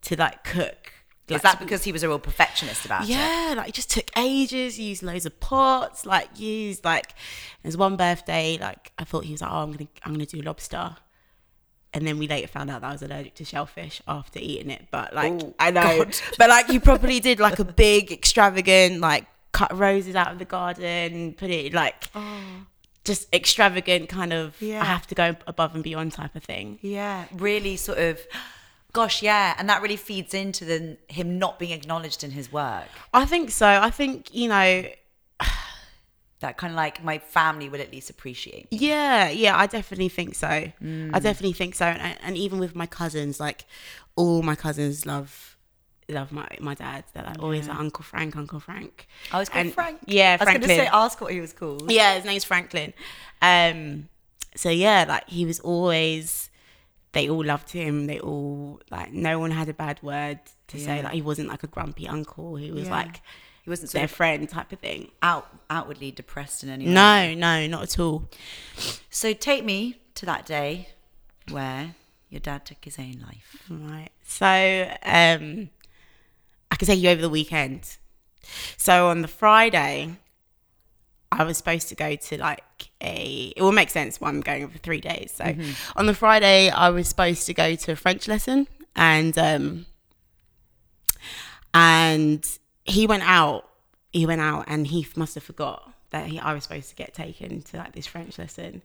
[0.02, 0.95] to like cook.
[1.28, 3.08] Is that because he was a real perfectionist about it?
[3.08, 4.78] yeah, like he just took ages.
[4.78, 6.06] Used loads of pots.
[6.06, 7.14] Like used like
[7.62, 8.58] there's one birthday.
[8.60, 10.96] Like I thought he was like, oh, I'm gonna I'm gonna do lobster,
[11.92, 14.86] and then we later found out that I was allergic to shellfish after eating it.
[14.92, 16.16] But like Oh, I know, God.
[16.38, 20.44] but like you probably did like a big extravagant like cut roses out of the
[20.44, 22.04] garden, put it like.
[22.14, 22.40] Oh.
[23.04, 24.64] Just extravagant kind of Oh.
[24.66, 24.82] Yeah.
[24.82, 26.80] I have to go above and beyond type of thing.
[26.82, 28.20] Yeah, really sort of.
[28.96, 32.86] Gosh, yeah, and that really feeds into the him not being acknowledged in his work.
[33.12, 33.66] I think so.
[33.66, 34.86] I think, you know,
[36.40, 38.70] That kind of like my family will at least appreciate.
[38.70, 38.78] me.
[38.78, 40.48] Yeah, yeah, I definitely think so.
[40.82, 41.10] Mm.
[41.14, 43.64] I definitely think so, and, and even with my cousins, like
[44.16, 45.56] all my cousins love
[46.10, 47.04] love my my dad.
[47.14, 49.08] They're like always like Uncle Frank, Uncle Frank.
[49.32, 49.98] I was called And- Frank.
[50.06, 51.90] Yeah, I was going to say, ask what he was called.
[51.90, 52.92] yeah, his name's Franklin.
[53.40, 54.08] Um,
[54.54, 56.50] so yeah, like he was always.
[57.16, 58.06] They all loved him.
[58.06, 60.96] They all like no one had a bad word to say.
[60.98, 61.04] Yeah.
[61.04, 62.56] Like he wasn't like a grumpy uncle.
[62.56, 62.90] He was Yeah.
[63.00, 63.22] like
[63.64, 65.10] He wasn't their friend type of thing.
[65.22, 66.92] out outwardly depressed in any way.
[66.92, 68.28] No, no, not at all.
[69.10, 69.78] So take me
[70.14, 70.88] to that day
[71.50, 71.94] where
[72.28, 73.50] your dad took his own life.
[73.70, 74.10] Right.
[74.24, 74.46] So
[75.02, 75.70] um
[76.70, 77.96] I can take you over the weekend.
[78.76, 80.16] So on the Friday,
[81.38, 82.62] I was supposed to go to like
[83.02, 85.32] a it will make sense why I'm going for three days.
[85.36, 85.54] So
[85.94, 89.86] on the Friday I was supposed to go to a French lesson and um
[91.74, 93.68] and he went out
[94.12, 97.12] he went out and he must have forgot that he, I was supposed to get
[97.12, 98.80] taken to like this French lesson.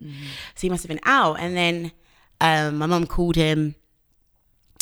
[0.55, 1.91] So he must have been out and then
[2.41, 3.75] um my mum called him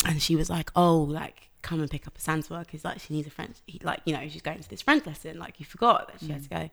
[0.06, 2.64] and she was like, "Oh, like come and pick up Asantewaa.
[2.72, 5.06] It's like she needs a French, he, like you know, she's going to this French
[5.06, 5.38] lesson.
[5.38, 6.70] Like you forgot that she had to go."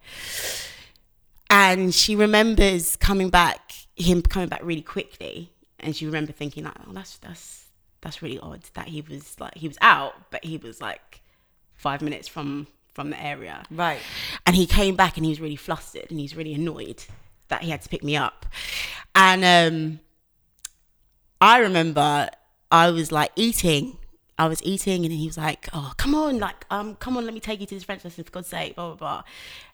[1.50, 6.76] And she remembers coming back, him coming back really quickly, and she remember thinking like,
[6.88, 7.68] "Oh, that's that's
[8.02, 11.22] that's really odd that he was like he was out, but he was like
[11.76, 14.00] five minutes from from the area." Right.
[14.46, 17.06] And he came back and he was really flustered and he's really annoyed
[17.48, 18.46] that he had to pick me up.
[19.16, 20.00] And um,
[21.40, 22.30] I remember
[22.72, 23.98] I was like eating.
[24.40, 27.34] I was eating and he was like, Oh, come on, like, um, come on, let
[27.34, 29.24] me take you to this French lesson for God's sake, blah, blah, blah.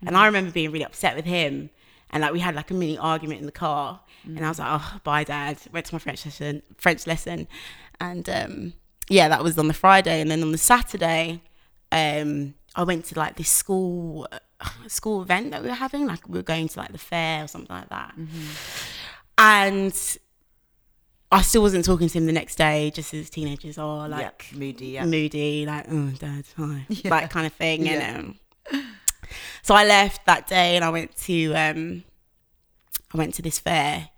[0.05, 1.69] And I remember being really upset with him.
[2.09, 4.01] And like we had like a mini argument in the car.
[4.25, 5.57] And I was like, Oh, bye dad.
[5.71, 7.47] Went to my French lesson French lesson.
[7.99, 8.73] And um,
[9.09, 10.21] yeah, that was on the Friday.
[10.21, 11.41] And then on the Saturday,
[11.91, 14.27] um, I went to like this school
[14.87, 16.05] school event that we were having.
[16.07, 18.13] Like we were going to like the fair or something like that.
[19.37, 20.17] And
[21.33, 24.57] I still wasn't talking to him the next day, just as teenagers are like yeah.
[24.57, 24.87] Moody.
[24.87, 25.05] Yeah.
[25.05, 27.89] moody, like oh dad, hi, that kind of thing.
[27.89, 28.37] And
[28.71, 28.83] um,
[29.63, 32.03] so I left that day and I went to um,
[33.13, 34.09] I went to this fair,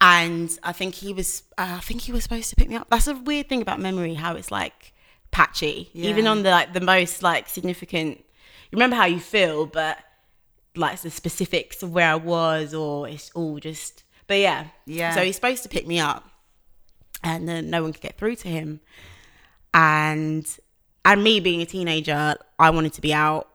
[0.00, 1.44] and I think he was.
[1.56, 2.88] Uh, I think he was supposed to pick me up.
[2.90, 4.92] That's a weird thing about memory, how it's like
[5.30, 8.18] patchy, even on the like the most like significant.
[8.18, 9.98] You remember how you feel, but
[10.76, 14.04] like the specifics of where I was, or it's all just.
[14.26, 15.14] But yeah, Yeah.
[15.14, 16.28] So he's supposed to pick me up,
[17.24, 18.80] and then no one could get through to him,
[19.72, 20.46] and
[21.04, 23.48] and me being a teenager, I wanted to be out.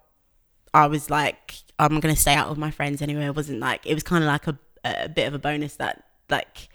[0.74, 3.26] I was like, I'm gonna stay out with my friends anyway.
[3.26, 6.04] It wasn't like it was kind of like a a bit of a bonus that
[6.30, 6.70] like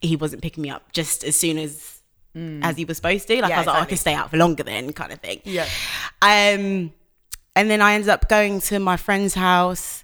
[0.00, 2.00] he wasn't picking me up just as soon as
[2.62, 3.40] as he was supposed to.
[3.42, 3.88] Like Yeah, I was like, oh, I exactly.
[3.88, 5.40] can stay out for longer then, kind of thing.
[5.44, 5.66] Yeah.
[6.22, 6.92] Um,
[7.54, 10.01] and then I ended up going to my friend's house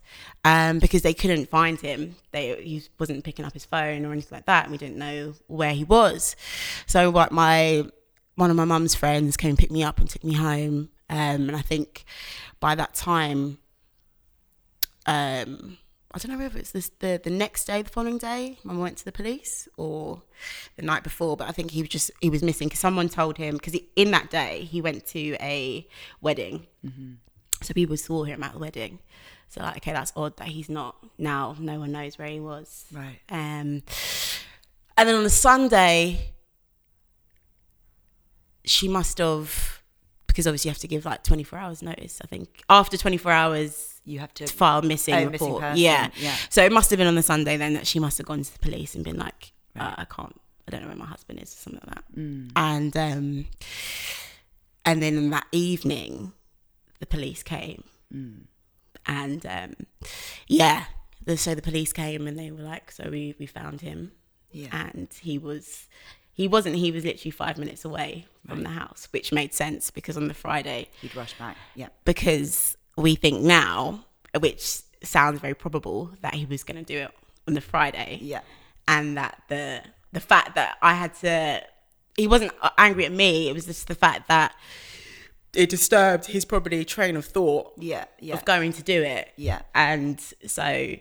[0.49, 2.17] um, because they couldn't find him.
[2.33, 5.35] They he wasn't picking up his phone or anything like that, and we didn't know
[5.47, 6.37] where he was.
[6.87, 7.85] So what my
[8.37, 10.89] one of my mum's friends came and picked me up and took me home.
[11.11, 12.05] Um, and I think
[12.61, 13.59] by that time,
[15.07, 15.77] um,
[16.13, 18.97] I don't know whether it's this, the the next day, the following day, mum went
[18.99, 20.23] to the police or
[20.77, 21.37] the night before.
[21.37, 24.13] But I think he was just he was missing because someone told him because in
[24.13, 25.87] that day he went to a
[26.23, 26.67] wedding,
[27.61, 29.01] so people saw him at the wedding.
[29.49, 31.57] So like, okay, that's odd that he's not now.
[31.59, 32.85] No one knows where he was.
[32.93, 33.19] Right.
[33.31, 33.83] Um,
[34.97, 36.33] and then on a Sunday,
[38.65, 39.83] she must have
[40.27, 42.21] because obviously you have to give like 24 hours notice.
[42.23, 44.47] I think after 24 hours, You have to.
[44.47, 45.63] file missing Oh, report.
[45.63, 46.11] person, yeah.
[46.17, 46.37] yeah.
[46.51, 48.53] So it must have been on the Sunday then that she must have gone to
[48.53, 51.53] the police and been like, uh, I can't, I don't know where my husband is
[51.55, 52.05] or something like that.
[52.17, 52.51] Mm.
[52.55, 53.47] And um,
[54.85, 56.33] and then that evening,
[57.01, 57.83] the police came,
[58.15, 58.43] Mm.
[59.07, 59.75] And um,
[60.47, 60.85] yeah,
[61.25, 64.13] the, so the police came and they were like, so we we found him,
[64.53, 64.69] Yeah.
[64.73, 65.87] and he was.
[66.33, 66.77] He wasn't.
[66.77, 70.35] He was literally five minutes away from the house, which made sense because on the
[70.35, 71.57] Friday, he'd rush back.
[71.75, 71.89] Yeah.
[72.05, 74.05] because we think now,
[74.39, 77.11] which sounds very probable, that he was going to do it
[77.49, 78.43] on the Friday, Yeah.
[78.87, 79.83] and that the
[80.13, 81.61] the fact that I had to,
[82.17, 83.49] he wasn't angry at me.
[83.49, 84.55] It was just the fact that
[85.55, 88.05] it disturbed his probably train of thought Yeah.
[88.21, 88.35] Yeah.
[88.35, 89.33] of going to do it.
[89.37, 89.63] Yeah.
[89.75, 90.95] and so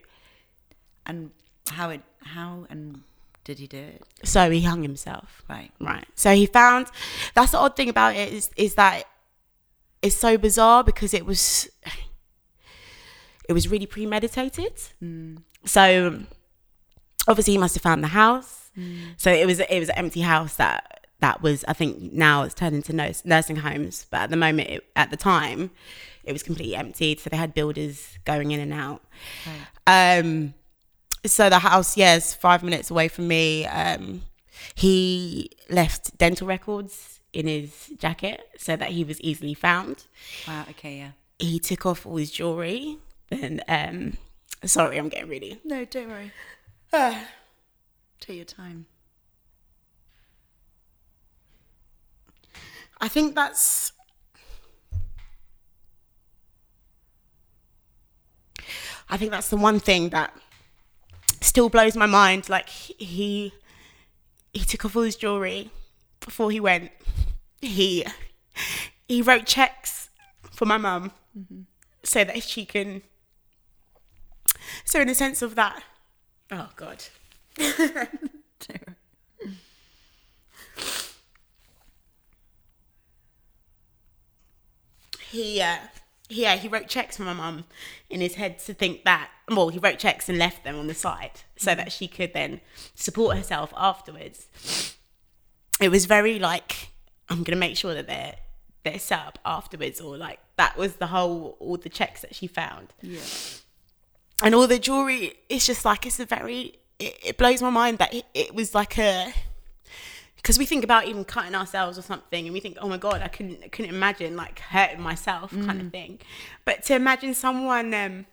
[1.06, 1.32] And
[1.70, 2.02] how it?
[2.22, 3.02] How and
[3.44, 4.04] did he do it?
[4.24, 5.44] so he hung himself.
[5.50, 5.72] Right.
[5.80, 6.06] Right.
[6.16, 6.88] So he found
[7.34, 9.04] that's the odd thing about it is is that
[10.02, 11.68] it's so bizarre because it was
[13.50, 14.74] it was really premeditated.
[15.00, 15.38] Hmm.
[15.66, 16.22] So
[17.28, 18.70] obviously he must have found the house.
[18.76, 18.98] Hmm.
[19.18, 22.54] So it was it was an empty house that that was I think now it's
[22.54, 25.72] turned into nurs- nursing homes, but at the moment it, at the time
[26.24, 27.20] it was completely emptied.
[27.20, 29.02] So they had builders going in and out.
[29.86, 30.54] Um
[31.26, 33.66] so the house, yes, five minutes away from me.
[33.66, 34.22] Um,
[34.76, 40.06] he left dental records in his jacket so that he was easily found.
[40.48, 40.66] Wow.
[40.70, 40.98] Okay.
[41.00, 41.12] Yeah.
[41.40, 42.98] He took off all his jewelry.
[43.30, 44.18] Then, um,
[44.64, 45.60] sorry, I'm getting really.
[45.66, 46.32] No, don't worry.
[48.22, 48.86] Take your time.
[53.00, 53.92] I think that's.
[59.10, 60.34] I think that's the one thing that
[61.42, 62.50] still blows my mind.
[62.50, 63.54] Like he,
[64.54, 65.70] he took off all his jewelry
[66.20, 66.92] before he went.
[67.62, 68.06] He,
[69.08, 70.10] he wrote checks
[70.52, 71.62] for my mum mm-hmm.
[72.04, 73.02] so that she can.
[74.84, 75.82] So in the sense of that,
[76.52, 77.04] oh God,
[85.32, 85.78] he uh,
[86.30, 87.66] yeah he wrote checks for my mum
[88.10, 90.94] in his head to think that well he wrote checks and left them on the
[90.94, 92.60] side so that she could then
[92.96, 94.96] support herself afterwards
[95.80, 96.90] it was very like
[97.30, 98.36] i'm gonna make sure that they're
[98.84, 102.48] they're set up afterwards or like that was the whole all the checks that she
[102.48, 103.20] found Yeah.
[104.44, 108.00] and all the jewelry it's just like it's a very it, it blows my mind
[108.00, 109.34] that it, it was like a
[110.38, 113.22] because we think about even cutting ourselves or something and we think oh my god
[113.22, 116.20] i couldn't I couldn't imagine like hurting myself kind of thing.
[116.66, 118.26] But to imagine someone um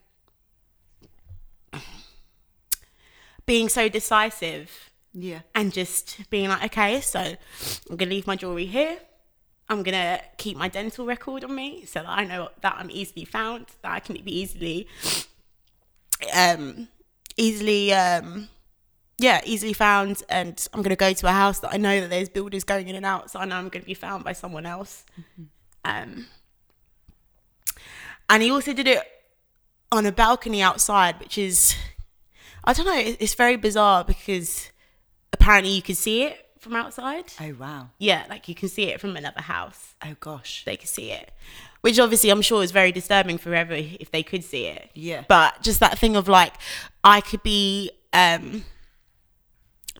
[3.46, 5.40] being so decisive Yeah.
[5.54, 8.98] and just being like okay so i'm gonna leave my jewelry here.
[9.68, 13.24] I'm gonna keep my dental record on me so that i know that i'm easily
[13.24, 14.88] found that i can be easily
[16.34, 16.88] um
[17.36, 18.48] easily um
[19.18, 22.28] yeah easily found and i'm gonna go to a house that i know that there's
[22.28, 25.04] builders going in and out so i know i'm gonna be found by someone else
[25.84, 26.26] um
[28.28, 29.00] and he also did it
[29.92, 31.74] on a balcony outside which is
[32.64, 34.70] i don't know it's very bizarre because
[35.32, 37.90] apparently you can see it from outside Oh wow.
[37.98, 40.64] yeah like you can see it from another house Oh gosh.
[40.64, 41.30] they could see it
[41.82, 45.24] which obviously i'm sure is very disturbing for whoever if they could see it Yeah.
[45.28, 46.54] but just that thing of like
[47.04, 48.64] i could be um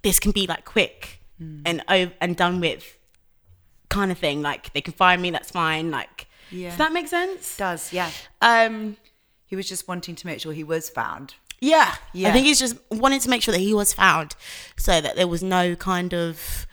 [0.05, 1.21] this can be like quick
[1.67, 2.97] and over and done with
[3.89, 4.41] kind of thing.
[4.43, 5.91] Like they can find me, that's fine.
[5.91, 6.69] Like Yeah.
[6.69, 7.57] does that make sense?
[7.57, 8.11] Does yeah.
[8.41, 8.97] Um
[9.47, 11.35] He was just wanting to make sure he was found.
[11.61, 11.95] yeah.
[12.13, 12.29] Yeah.
[12.29, 14.37] I think he's just wanted to make sure that he was found
[14.77, 16.67] so that there was no kind of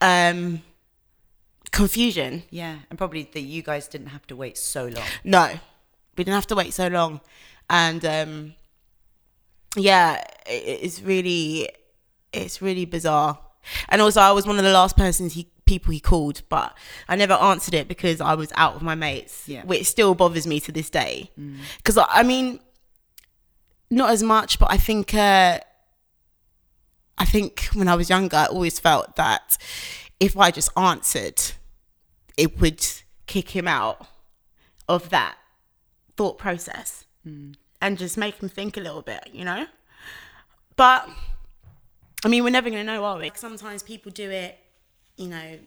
[0.00, 0.60] um
[1.70, 2.42] confusion.
[2.50, 5.06] Yeah, and probably that you guys didn't have to wait so long.
[5.24, 5.46] No,
[6.16, 7.20] we didn't have to wait so long,
[7.68, 8.54] and um,
[9.76, 11.68] yeah, it, it's really,
[12.34, 13.38] it's really bizarre.
[13.88, 16.76] And also, I was one of the last persons he people he called, but
[17.08, 19.64] I never answered it because I was out with my mates, Yeah.
[19.64, 21.30] which still bothers me to this day.
[21.78, 22.60] Because I mean,
[23.90, 25.14] not as much, but I think.
[25.14, 25.60] Uh,
[27.16, 29.56] I think when I was younger, I always felt that
[30.18, 31.40] if I just answered,
[32.36, 32.84] it would
[33.26, 34.08] kick him out
[34.88, 35.36] of that
[36.16, 37.06] thought process
[37.80, 39.66] and just make him think a little bit, you know?
[40.76, 41.08] But
[42.24, 43.30] I mean, we're never going to know, are we?
[43.34, 44.58] Sometimes people do it,
[45.16, 45.58] you know.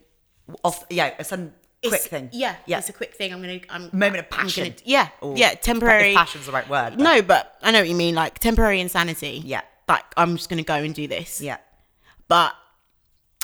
[0.63, 2.29] Off, yeah, a sudden quick it's- thing.
[2.33, 2.79] Yeah, yeah.
[2.79, 3.33] it's a quick thing.
[3.33, 3.67] I'm going to.
[3.73, 4.63] I'm Moment of I'm passion.
[4.65, 6.11] gonna- yeah, Or- yeah, temporary.
[6.11, 6.91] If passion's the right word.
[6.97, 8.15] but- No, but I know what you mean.
[8.15, 9.41] Like temporary insanity.
[9.45, 9.61] Yeah.
[9.87, 11.39] Like I'm just going to go and do this.
[11.41, 11.57] Yeah.
[12.27, 12.53] But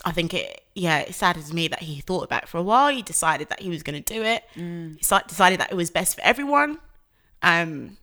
[0.05, 2.93] I think it, yeah, it saddens me that he thought about it for a while.
[2.93, 4.43] He decided that he was going to do it.
[4.55, 4.93] Mm.
[4.95, 6.79] He decided that it was best for everyone.
[7.41, 7.97] Um,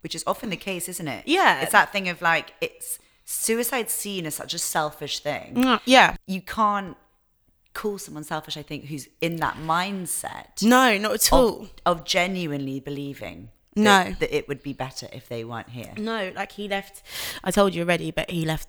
[0.00, 1.24] Which is often the case, isn't it?
[1.26, 1.60] Yeah.
[1.60, 2.98] It's that thing of like it's
[3.30, 5.54] suicide seen as such a selfish thing.
[5.54, 6.16] mm, yeah.
[6.26, 6.96] You can't
[7.74, 11.60] call someone selfish, I think, who's in that mindset No, not at all.
[11.62, 14.04] of, of genuinely believing No.
[14.04, 15.92] that, that it would be better if they weren't here.
[15.98, 17.02] No, like he left.
[17.44, 18.68] I told you already, but he left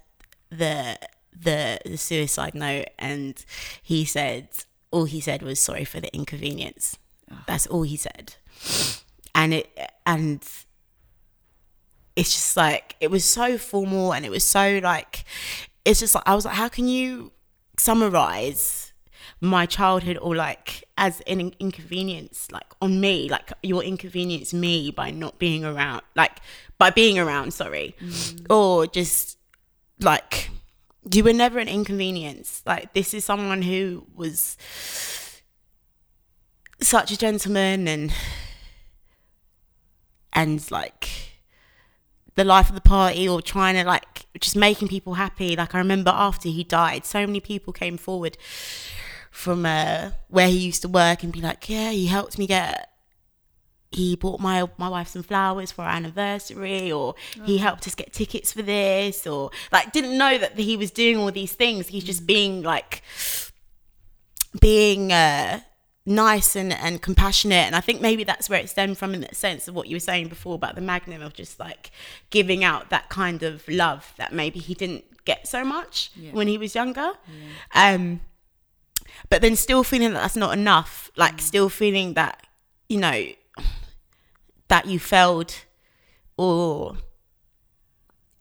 [0.49, 0.99] the
[1.31, 3.43] the the suicide note, and
[3.81, 4.49] he said
[4.91, 6.97] all he said was sorry for the inconvenience.
[7.47, 8.35] That's all he said,
[9.33, 9.69] and it
[10.05, 10.43] and
[12.19, 15.23] it's just like it was so formal, and it was so like
[15.85, 17.31] it's just like I was like, how can you
[17.77, 18.91] summarize
[19.39, 23.29] my childhood or like as an inconvenience like on me?
[23.29, 26.39] Like your inconvenience me by not being around like
[26.77, 27.95] by being around sorry.
[28.01, 28.47] Mm.
[28.49, 29.37] Or just
[30.01, 30.49] like
[31.13, 32.61] you were never an inconvenience.
[32.65, 34.57] Like this is someone who was
[36.81, 38.13] such a gentleman and
[40.33, 41.09] and like
[42.35, 45.55] the life of the party or trying to like just making people happy.
[45.55, 48.37] Like I remember after he died, so many people came forward
[49.31, 52.87] from uh, where he used to work and be like, "Yeah, he helped me get."
[53.91, 57.15] He bought my my wife some flowers for our anniversary, or
[57.45, 61.17] he helped us get tickets for this, or like didn't know that he was doing
[61.17, 61.87] all these things.
[61.87, 63.01] He's just being like
[64.59, 65.61] being uh,
[66.09, 67.67] nice and, and compassionate.
[67.67, 69.95] And I think maybe that's where it stemmed from in that sense of what you
[69.95, 71.91] were saying before about the Magnum of just like
[72.31, 76.57] giving out that kind of love that maybe he didn't get so much when he
[76.57, 77.11] was younger.
[77.75, 78.21] Um,
[79.29, 82.47] but then still feeling that that's not enough, like still feeling that,
[82.87, 83.27] you know,
[84.67, 85.53] that you failed
[86.37, 86.97] or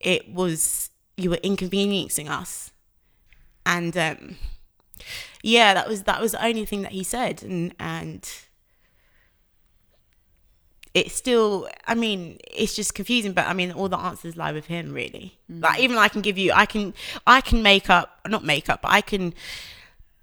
[0.00, 2.72] it was, you were inconveniencing us.
[3.66, 4.36] And, um,
[5.42, 8.28] yeah, that was that was the only thing that he said, and and
[10.94, 11.68] it's still.
[11.86, 15.38] I mean, it's just confusing, but I mean, all the answers lie with him, really.
[15.50, 15.62] Mm.
[15.62, 16.94] Like even I can give you, I can,
[17.26, 19.34] I can make up, not make up, but I can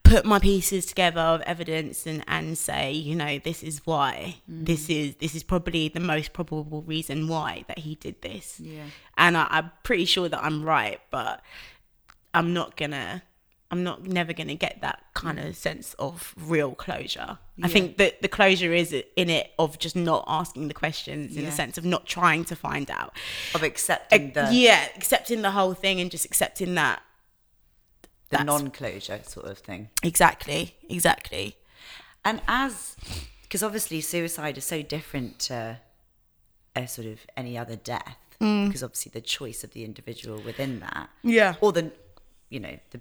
[0.04, 4.66] put my pieces together of evidence and and say, you know, this is why, mm.
[4.66, 8.60] this is this is probably the most probable reason why that he did this.
[8.60, 8.84] Yeah.
[9.18, 11.42] and I, I'm pretty sure that I'm right, but
[12.34, 13.24] I'm not gonna
[13.72, 15.56] I'm not never gonna get that kind of mm.
[15.56, 17.40] sense of real closure.
[17.64, 21.44] I think that the closure is in it of just not asking the questions in
[21.44, 21.50] Yeah.
[21.50, 23.18] the sense of not trying to find out.
[23.56, 27.02] Of accepting the, yeah, accepting the whole thing and just accepting that
[28.30, 29.90] the non closure sort of thing.
[30.04, 31.58] exactly, exactly.
[32.24, 32.96] And as,
[33.44, 35.80] because obviously suicide is so different to
[36.76, 38.68] a sort of any other death, mm.
[38.68, 41.56] because obviously the choice of the individual within that, Yeah.
[41.62, 41.92] or the,
[42.50, 43.00] you know, the,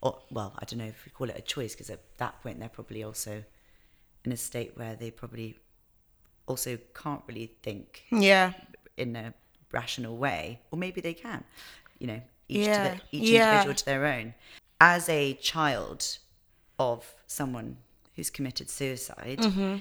[0.00, 2.58] or well, I don't know if we call it a choice, because at that point
[2.60, 3.44] they're probably also
[4.24, 5.56] in a state where they probably
[6.46, 8.52] also can't really think Yeah.
[8.96, 9.34] in a
[9.72, 11.44] rational way, or maybe they can.
[11.98, 13.50] You know, each Yeah, to the, each yeah.
[13.50, 14.34] individual to their own.
[14.80, 16.18] As a child
[16.78, 17.78] of someone
[18.14, 19.76] who's committed suicide, Mm-hmm.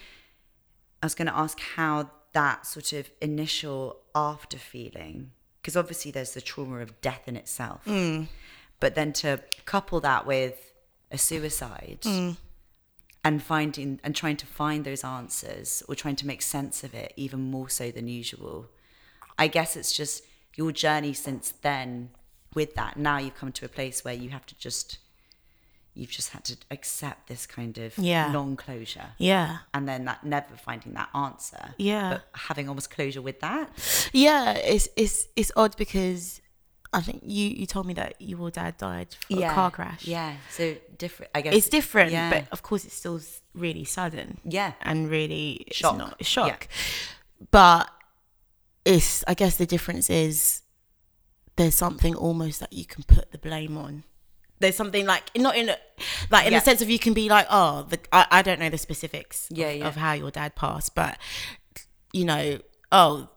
[1.01, 6.33] I was going to ask how that sort of initial after feeling, because obviously there's
[6.33, 8.27] the trauma of death in itself, Mm.
[8.79, 10.73] But then to couple that with
[11.11, 12.37] a suicide Mm.
[13.23, 17.13] and finding and trying to find those answers or trying to make sense of it
[17.15, 18.69] even more so than usual.
[19.37, 20.23] I guess it's just
[20.55, 22.09] your journey since then
[22.53, 24.97] with that now you've come to a place where you have to just
[25.93, 28.31] you've just had to accept this kind of Yeah.
[28.31, 29.59] non-closure Yeah.
[29.73, 32.09] and then that never finding that answer Yeah.
[32.13, 33.69] but having almost closure with that
[34.13, 36.39] Yeah, it's it's it's odd because
[36.93, 40.05] I think you you told me that your dad died from a car crash.
[40.07, 43.19] yeah so different i guess It's different, yeah but of course it's still
[43.53, 44.39] really sudden.
[44.43, 44.73] Yeah.
[44.81, 45.97] And really it's Shock.
[45.97, 46.67] not- shock.
[47.51, 47.89] But
[48.85, 50.61] it's I guess the difference is
[51.55, 54.03] there's something almost that you can put the blame on.
[54.59, 55.77] There's something like not in a,
[56.31, 56.59] like in Yeah.
[56.59, 59.47] the sense of you can be like, oh, the, I, I don't know the specifics
[59.51, 59.87] Yeah, of, yeah.
[59.87, 61.17] of how your dad passed, but
[62.13, 62.59] you know,
[62.91, 63.29] oh,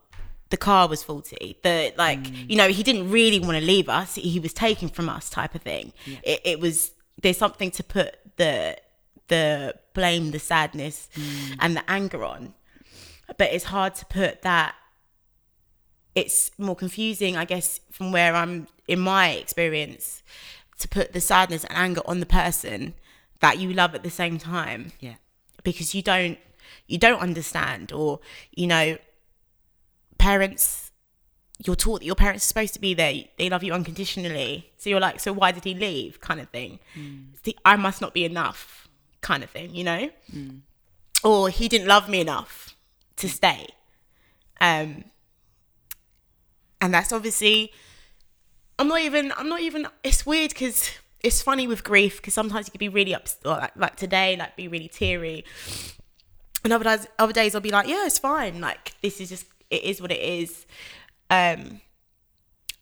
[0.50, 1.56] the car was faulty.
[1.62, 2.50] The like, Mm.
[2.50, 4.16] you know, he didn't really want to leave us.
[4.16, 5.92] He was taken from us, type of thing.
[6.22, 6.92] It, it was
[7.22, 8.76] there's something to put the
[9.28, 11.56] the blame, the sadness, Mm.
[11.60, 12.54] and the anger on,
[13.38, 14.74] but it's hard to put that.
[16.14, 20.22] It's more confusing, I guess, from where I'm in my experience,
[20.80, 22.94] to put the sadness and anger on the person
[23.40, 25.14] that you love at the same time yeah
[25.62, 26.38] because you don't
[26.86, 28.20] you don't understand or
[28.52, 28.98] you know
[30.20, 30.90] parents
[31.64, 34.70] you're taught that your parents are supposed to be there they love you unconditionally.
[34.76, 36.20] So you're like so why did he leave?
[36.20, 36.78] Kind of thing.
[36.96, 37.26] Mm.
[37.42, 38.88] See, i must not be enough
[39.20, 40.10] kind of thing you know?
[40.32, 40.60] Mm.
[41.24, 42.74] Or he didn't love me enough
[43.16, 43.30] to mm.
[43.30, 43.66] stay.
[44.60, 45.04] Um
[46.80, 47.72] and that's obviously
[48.78, 50.90] i'm not even i'm not even it's weird because
[51.22, 54.56] it's funny with grief because sometimes you can be really upset like, like today like
[54.56, 55.44] be really teary.
[56.64, 58.60] And other days other days i'll be like yeah it's fine.
[58.60, 60.66] Like this is just it is what it is.
[61.30, 61.80] Um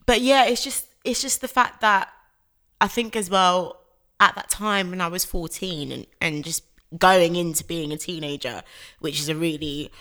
[0.09, 2.09] but yeah it's just it's just the fact that
[2.80, 3.80] i think as well
[4.18, 6.64] at that time when i was 14 and and just
[6.99, 8.62] going into being a teenager
[8.99, 9.93] which is a really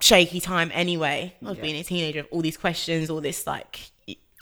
[0.00, 3.90] shaky time anyway of being a teenager of all these questions all this like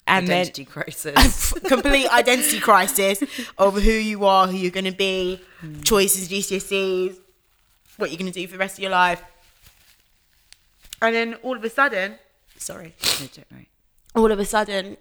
[0.09, 1.53] and then identity crisis.
[1.65, 3.25] Complete identity crisis
[3.59, 5.41] of who you are, who you're going to be,
[5.83, 7.19] choices, GCSEs,
[7.97, 9.21] what you're going to do for the rest of your life.
[11.03, 12.17] And then all of a sudden,
[12.57, 13.69] sorry, No, don't worry.
[14.15, 14.97] all of a sudden,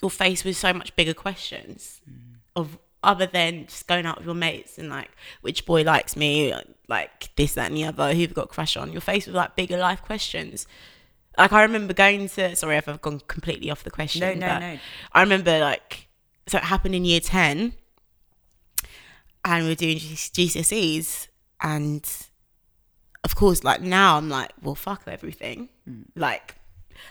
[0.00, 2.36] you're faced with so much bigger questions mm.
[2.54, 5.10] of other than just going out with your mates and like
[5.40, 6.52] which boy likes me,
[6.88, 8.92] like this, that, and the other, who you've got a crush on.
[8.92, 10.66] You're faced with like bigger life questions.
[11.38, 14.20] Like I remember going to sorry if I've gone completely off the question.
[14.20, 14.78] No, no, but no.
[15.12, 16.08] I remember like
[16.46, 17.74] so it happened in year ten,
[19.44, 21.28] and we were doing GCSEs,
[21.62, 22.08] and
[23.26, 25.68] of course, like now I'm like, well, fuck everything.
[25.88, 26.04] Mm.
[26.14, 26.54] Like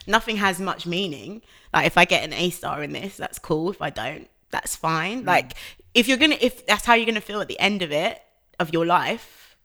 [0.07, 1.41] nothing has much meaning.
[1.74, 3.70] Like if I get an A star in this, that's cool.
[3.70, 5.24] If I don't, that's fine.
[5.24, 5.28] Mm.
[5.28, 5.55] Like
[5.93, 8.22] if you're gonna, if that's how you're gonna feel at the end of it
[8.61, 9.57] of your life,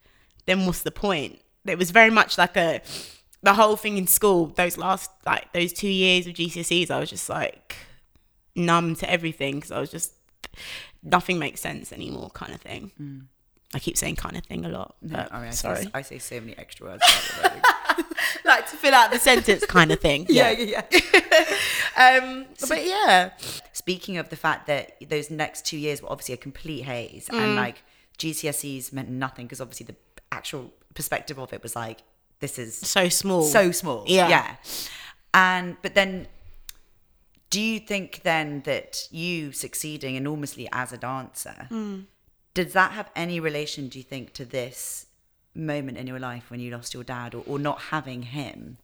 [0.46, 1.40] then what's the point?
[1.64, 2.82] It was very much like a
[3.44, 4.46] the whole thing in school.
[4.46, 7.76] Those last like those two years of GCSEs, I was just like
[8.56, 10.14] numb to everything because I was just
[11.00, 12.90] nothing makes sense anymore, kind of thing.
[13.00, 13.26] Mm.
[13.72, 14.96] I keep saying kind of thing a lot.
[15.00, 17.02] But I, mean, I, sorry, Say, I say so many extra words.
[18.44, 20.26] like to fill out the sentence, kind of thing.
[20.28, 21.44] yeah, yeah, yeah.
[21.96, 23.30] Um, but yeah,
[23.72, 27.56] Speaking of the fact that those next two years were obviously a complete haze, and
[27.56, 27.82] like
[28.18, 29.96] GCSEs meant nothing because obviously the
[30.32, 32.02] actual perspective of it was like
[32.40, 33.42] this is so small.
[33.42, 34.04] so small.
[34.06, 34.28] Yeah.
[34.28, 34.56] Yeah.
[35.34, 36.26] And but then
[37.50, 41.68] do you think then that you succeeding enormously as a dancer
[42.54, 45.06] does that have any relation do you think to this
[45.54, 48.78] moment in your life when you lost your dad or, or not having him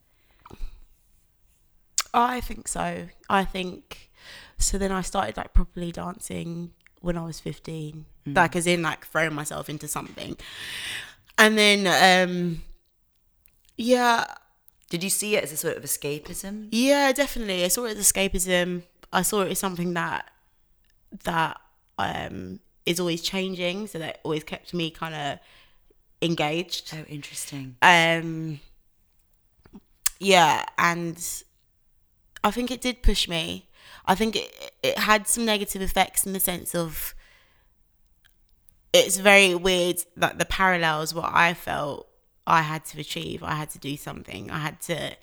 [2.16, 3.08] I think so.
[3.28, 4.10] I think
[4.56, 4.78] so.
[4.78, 9.34] Then I started like properly dancing when I was fifteen, like as in like throwing
[9.34, 10.36] myself into something,
[11.36, 11.86] and then
[12.26, 12.62] um,
[13.76, 14.24] yeah,
[14.88, 17.64] did you see it as a sort of escapism Yeah, definitely.
[17.64, 18.82] I saw it as escapism.
[19.12, 20.30] I saw it as something that
[21.24, 21.60] that
[21.98, 25.38] um is always changing, so that always kept me kind of
[26.22, 26.92] engaged.
[26.94, 28.60] oh interesting Um
[30.18, 31.18] yeah, and
[32.42, 33.68] I think it did push me.
[34.06, 37.14] I think it it had some negative effects in the sense of
[38.92, 42.08] it's very weird that the parallels what I felt
[42.46, 43.42] I had to achieve.
[43.42, 44.50] I had to do something.
[44.50, 45.16] I had to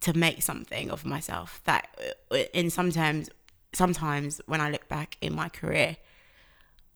[0.00, 1.60] to make something of myself.
[1.64, 1.88] That
[2.30, 3.30] uh, in sometimes
[3.72, 5.96] sometimes when I look back in my career,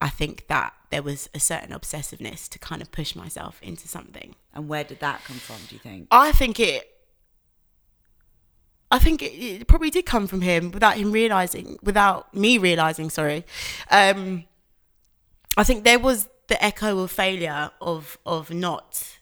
[0.01, 4.35] I think that there was a certain obsessiveness to kind of push myself into something.
[4.53, 6.89] and where did that come from do you think I think it.
[8.91, 13.11] I think it, it probably did come from him without him realizing, without me realizing.
[13.11, 13.45] Sorry,
[13.91, 14.45] um,
[15.55, 19.19] I think there was the echo of failure of of not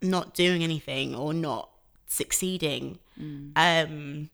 [0.00, 1.70] not doing anything or not
[2.06, 2.98] succeeding
[3.56, 4.30] um,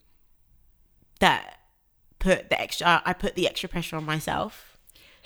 [1.21, 1.59] that
[2.19, 4.76] put the extra I put the extra pressure on myself.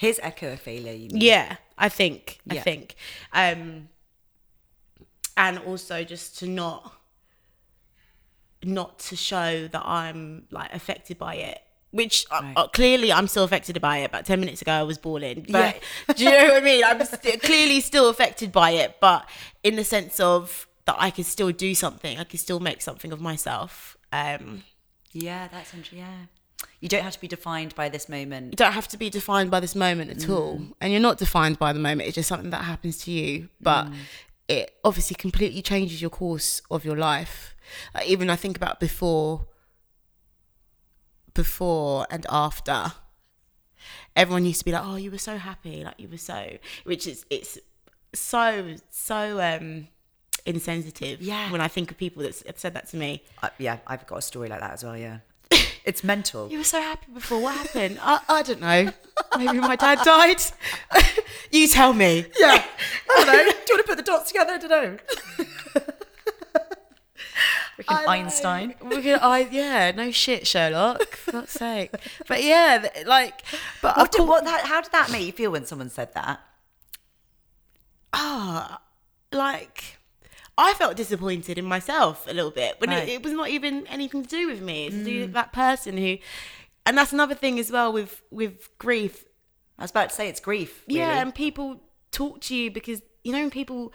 [0.02, 0.92] Here's echo failure.
[1.02, 1.20] You mean?
[1.20, 2.38] Yeah, I think.
[2.48, 2.94] I think.
[3.32, 3.88] Um
[5.36, 6.80] and also just to not
[8.62, 11.58] not to show that I'm like affected by it.
[11.92, 12.52] Which uh, Right.
[12.56, 14.04] uh, clearly I'm still affected by it.
[14.06, 15.46] About ten minutes ago, I was bawling.
[15.48, 15.80] But
[16.16, 16.84] do you know what I mean?
[16.84, 19.28] I'm st- clearly still affected by it, but
[19.64, 22.18] in the sense of that I can still do something.
[22.18, 23.96] I can still make something of myself.
[24.12, 24.62] Um,
[25.12, 25.98] Yeah, that's interesting.
[25.98, 26.26] Yeah.
[26.80, 28.52] You don't have to be defined by this moment.
[28.52, 31.58] you don't have to be defined by this moment at all and you're not defined
[31.58, 33.86] by the moment it's just something that happens to you but
[34.48, 37.54] it obviously completely changes your course of your life
[37.94, 39.46] like even i think about before
[41.34, 42.92] before and after
[44.16, 47.06] everyone used to be like oh you were so happy like you were so which
[47.06, 47.58] is it's
[48.12, 49.86] so so um
[50.46, 51.50] insensitive Yeah.
[51.52, 54.16] when i think of people that have said that to me Uh, yeah, I've got
[54.16, 54.96] a story like that as well.
[54.96, 55.18] Yeah.
[55.84, 56.50] It's mental.
[56.50, 57.40] You were so happy before.
[57.40, 57.98] What happened?
[58.02, 58.92] I, I don't know.
[59.38, 60.42] Maybe my dad died.
[61.50, 62.26] you tell me.
[62.38, 62.64] Yeah.
[63.10, 63.32] I don't know.
[63.34, 64.52] Do you want to put the dots together?
[64.52, 64.98] I don't know.
[67.78, 68.74] Freaking Einstein.
[68.82, 71.16] We can, I, yeah, no shit, Sherlock.
[71.16, 71.90] For God's sake.
[72.28, 73.42] But yeah, like,
[73.80, 76.40] but What did, what that, how did that make you feel when someone said that?
[78.12, 78.80] ah,
[79.32, 79.98] like,
[80.60, 83.08] I felt disappointed in myself a little bit when Right.
[83.08, 84.86] it, it was not even anything to do with me.
[84.86, 85.32] It's to do with mm.
[85.32, 86.18] that person who,
[86.84, 89.24] and that's another thing as well with with grief.
[89.78, 90.84] I was about to say it's grief.
[90.86, 91.00] Really.
[91.00, 91.80] Yeah, and people
[92.12, 93.94] talk to you because you know people.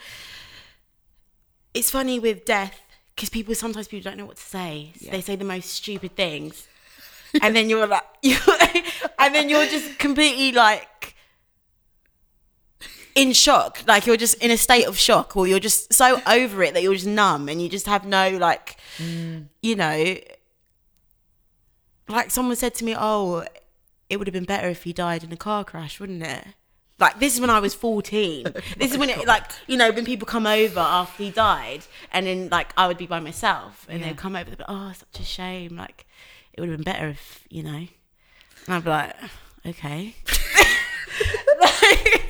[1.76, 2.82] It's funny with death
[3.16, 4.92] because people sometimes people don't know what to say.
[5.00, 6.68] So They say the most stupid things,
[7.44, 8.38] and then you're like, you
[9.20, 10.88] and then you're just completely like
[13.16, 13.84] in shock.
[13.88, 16.84] Like you're just in a state of shock, or you're just so over it that
[16.84, 19.48] you're just numb, and you just have no like, mm.
[19.62, 20.18] you know.
[22.08, 23.46] Like someone said to me, "Oh,
[24.10, 26.46] it would have been better if he died in a car crash, wouldn't it?"
[26.98, 28.46] Like this is when I was 14.
[28.78, 32.26] This is when it like, you know, when people come over after he died and
[32.26, 34.08] then like I would be by myself and Yeah.
[34.08, 35.76] they'd come over they'd be like, Oh, such a shame.
[35.76, 36.06] Like
[36.54, 37.88] it would have been better if, you know.
[38.68, 39.14] And I'd be like,
[39.66, 40.16] Okay.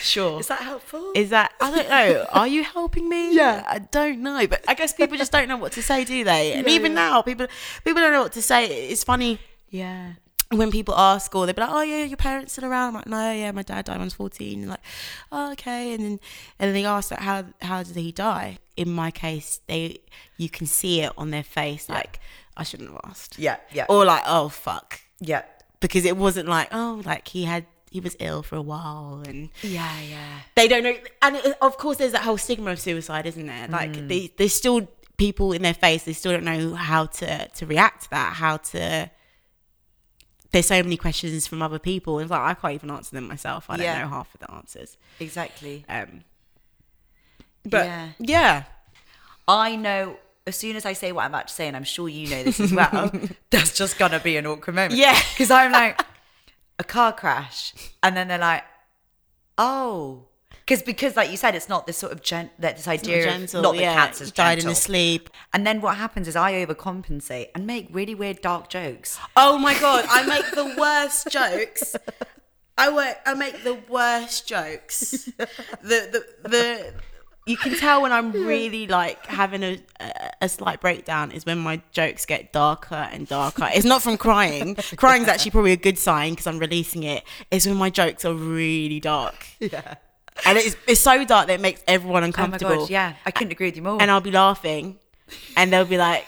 [0.00, 0.40] sure.
[0.40, 1.12] Is that helpful?
[1.14, 2.26] Is that I don't know.
[2.32, 3.34] Are you helping me?
[3.40, 3.64] Yeah.
[3.66, 6.52] I don't know, but I guess people just don't know what to say, do they?
[6.54, 7.08] And Yeah, even yeah.
[7.10, 7.46] now, people
[7.84, 8.66] people don't know what to say.
[8.88, 9.38] It's funny
[9.70, 10.12] yeah.
[10.50, 13.06] when people ask or they'll be like, "Oh yeah, your parents still around?" I'm like,
[13.06, 14.80] "No, yeah, my dad died when I was 14." And like,
[15.30, 16.20] "Oh okay," and then
[16.58, 19.98] and then they ask like, "How how did he die?" In my case, they
[20.36, 22.18] you can see it on their face, like
[22.56, 23.56] I shouldn't have asked, Yeah.
[23.72, 23.86] Yeah.
[23.88, 25.42] or like, "Oh fuck," yeah.
[25.80, 29.50] because it wasn't like, "Oh, like he had he was ill for a while," and
[29.62, 30.00] Yeah.
[30.00, 30.40] Yeah.
[30.54, 33.68] they don't know and it, of course there's that whole stigma of suicide isn't there
[33.68, 34.08] like Mm.
[34.08, 38.04] they, there's still people in their face they still don't know how to to react
[38.04, 39.10] to that how to
[40.52, 43.66] there's so many questions from other people it's like i can't even answer them myself
[43.68, 44.02] i don't Yeah.
[44.02, 45.84] know half of the answers Exactly.
[45.88, 46.24] um
[47.64, 48.08] but Yeah.
[48.18, 48.62] yeah,
[49.46, 50.16] I know
[50.46, 52.42] as soon as I say what I'm about to say, and I'm sure you know
[52.42, 53.12] this as well,
[53.50, 54.94] that's just gonna be an awkward moment.
[54.94, 55.16] Yeah.
[55.34, 56.00] Because I'm like,
[56.80, 57.74] a car crash.
[58.02, 58.64] And then they're like,
[59.58, 60.26] oh.
[60.66, 63.58] Because because like you said, it's not this sort of gen- that this idea gentle
[63.60, 64.70] of not that yeah cancer's died in gentle.
[64.70, 69.18] his sleep And then what happens is I overcompensate and make really weird dark jokes.
[69.36, 71.94] oh my god i make the worst jokes
[72.78, 73.18] I work.
[73.26, 75.28] I make the worst jokes.
[75.36, 76.94] The the the.
[77.50, 81.58] You can tell when I'm really like having a, a a slight breakdown is when
[81.58, 83.68] my jokes get darker and darker.
[83.74, 84.74] It's not from crying.
[84.96, 87.24] Crying's actually probably a good sign because I'm releasing it.
[87.50, 89.94] It's when my jokes are really dark, Yeah.
[90.46, 92.72] and it's it's so dark that it makes everyone uncomfortable.
[92.72, 93.14] Oh my god, yeah.
[93.26, 94.00] I couldn't agree with you more.
[94.00, 94.98] And I'll be laughing,
[95.56, 96.26] and they'll be like,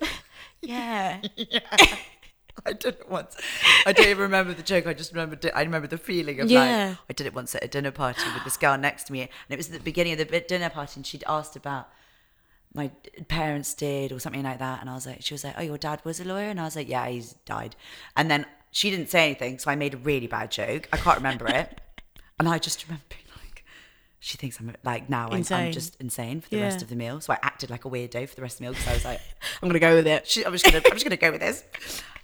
[0.62, 1.20] "Yeah,
[2.66, 3.36] I did it once.
[3.86, 4.86] I don't even remember the joke.
[4.86, 5.38] I just remember.
[5.54, 6.88] I remember the feeling of Yeah.
[6.88, 9.20] like I did it once at a dinner party with this girl next to me,
[9.22, 11.88] and it was at the beginning of the dinner party, and she'd asked about
[12.74, 12.90] my
[13.28, 15.78] parents did or something like that, and I was like, she was like, "Oh, your
[15.78, 17.76] dad was a lawyer," and I was like, "Yeah, he's died,"
[18.16, 20.88] and then she didn't say anything, so I made a really bad joke.
[20.92, 21.80] I can't remember it,
[22.38, 23.64] and I just remember being like.
[24.24, 27.20] She thinks I'm like now I'm, I'm just insane for the rest of the meal.
[27.20, 29.04] So I acted like a weirdo for the rest of the meal because I was
[29.04, 29.20] like,
[29.62, 31.64] I'm gonna go with it." she, I'm just gonna I'm just gonna go with this.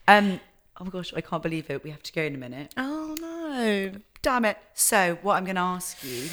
[0.09, 0.41] Um
[0.81, 1.85] oh my gosh, I can't believe it.
[1.85, 2.73] We have to go in a minute.
[2.77, 3.93] Oh no.
[4.23, 4.59] Damn it.
[4.75, 6.29] So what I'm gonna ask you,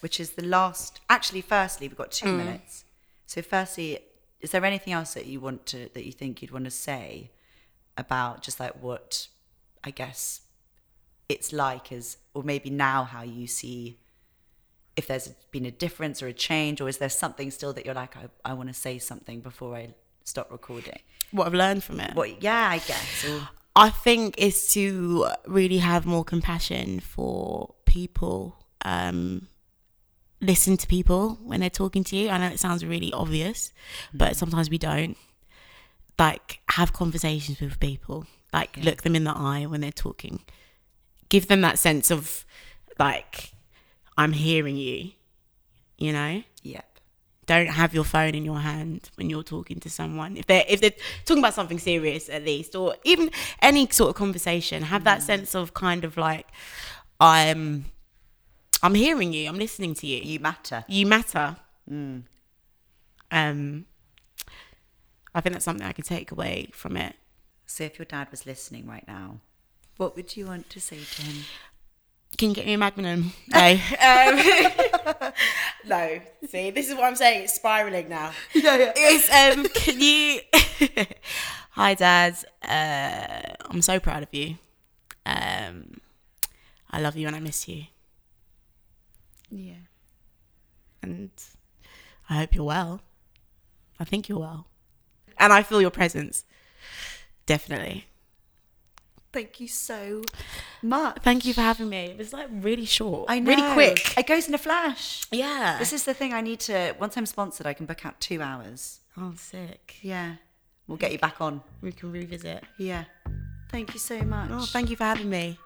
[0.00, 2.36] which is the last actually firstly, we've got two Mm.
[2.38, 2.84] minutes.
[3.26, 3.98] So firstly,
[4.40, 7.30] is there anything else that you want to that you think you'd want to say
[7.96, 9.28] about just like what
[9.82, 10.42] I guess
[11.28, 13.98] it's like as or maybe now how you see
[14.96, 17.94] if there's been a difference or a change or is there something still that you're
[17.94, 19.94] like I, I want to say something before I
[20.24, 20.98] stop recording
[21.30, 22.14] What I've learned from it.
[22.14, 22.42] what?
[22.42, 23.24] Yeah, I guess.
[23.28, 28.56] Or, I think is to really have more compassion for people.
[28.84, 29.48] Um,
[30.40, 32.28] listen to people when they're talking to you.
[32.28, 33.72] I know it sounds really obvious,
[34.12, 35.16] but sometimes we don't.
[36.18, 38.26] Like have conversations with people.
[38.52, 40.42] Like look them in the eye when they're talking.
[41.28, 42.44] Give them that sense of
[43.00, 43.52] like
[44.16, 45.10] I'm hearing you.
[45.98, 46.42] You know?
[46.62, 46.93] Yep.
[47.46, 50.36] Don't have your phone in your hand when you're talking to someone.
[50.36, 50.92] If they're if they're
[51.24, 53.30] talking about something serious at least, or even
[53.60, 56.46] any sort of conversation, have that sense of kind of like
[57.20, 57.86] I'm
[58.82, 60.20] I'm hearing you, I'm listening to you.
[60.22, 60.84] You matter.
[60.88, 61.56] You matter.
[63.30, 63.86] Um
[65.34, 67.16] I think that's something I can take away from it.
[67.66, 69.40] So if your dad was listening right now,
[69.96, 71.44] what would you want to say to him?
[72.36, 73.32] Can you get me a magnum?
[73.48, 73.70] No.
[73.70, 75.32] um,
[75.86, 76.20] no.
[76.48, 77.44] See, this is what I'm saying.
[77.44, 78.32] It's spiraling now.
[78.54, 78.92] Yeah, yeah.
[78.96, 79.64] It's um.
[79.74, 80.40] Can you?
[81.70, 82.36] Hi, Dad.
[82.62, 84.56] Uh, I'm so proud of you.
[85.26, 85.98] Um,
[86.90, 87.84] I love you and I miss you,
[89.50, 89.74] Yeah.
[91.02, 91.30] and
[92.28, 93.00] I hope you're well.
[93.98, 94.66] I think you're well,
[95.38, 96.44] and I feel your presence.
[97.46, 98.06] Definitely.
[99.34, 100.22] Thank you so
[100.80, 101.18] much.
[101.22, 102.04] Thank you for having me.
[102.06, 103.24] It was like really short.
[103.28, 103.50] I know.
[103.50, 104.16] Really quick.
[104.16, 105.26] It goes in a flash.
[105.32, 105.76] Yeah.
[105.80, 106.94] This is the thing I need to.
[107.00, 109.00] Once I'm sponsored, I can book out two hours.
[109.18, 109.96] oh, sick.
[110.02, 110.36] Yeah.
[110.86, 111.62] We'll get you back on.
[111.82, 112.62] We can revisit.
[112.78, 113.06] Yeah.
[113.70, 114.50] Thank you so much.
[114.52, 115.58] Oh, thank you for having me.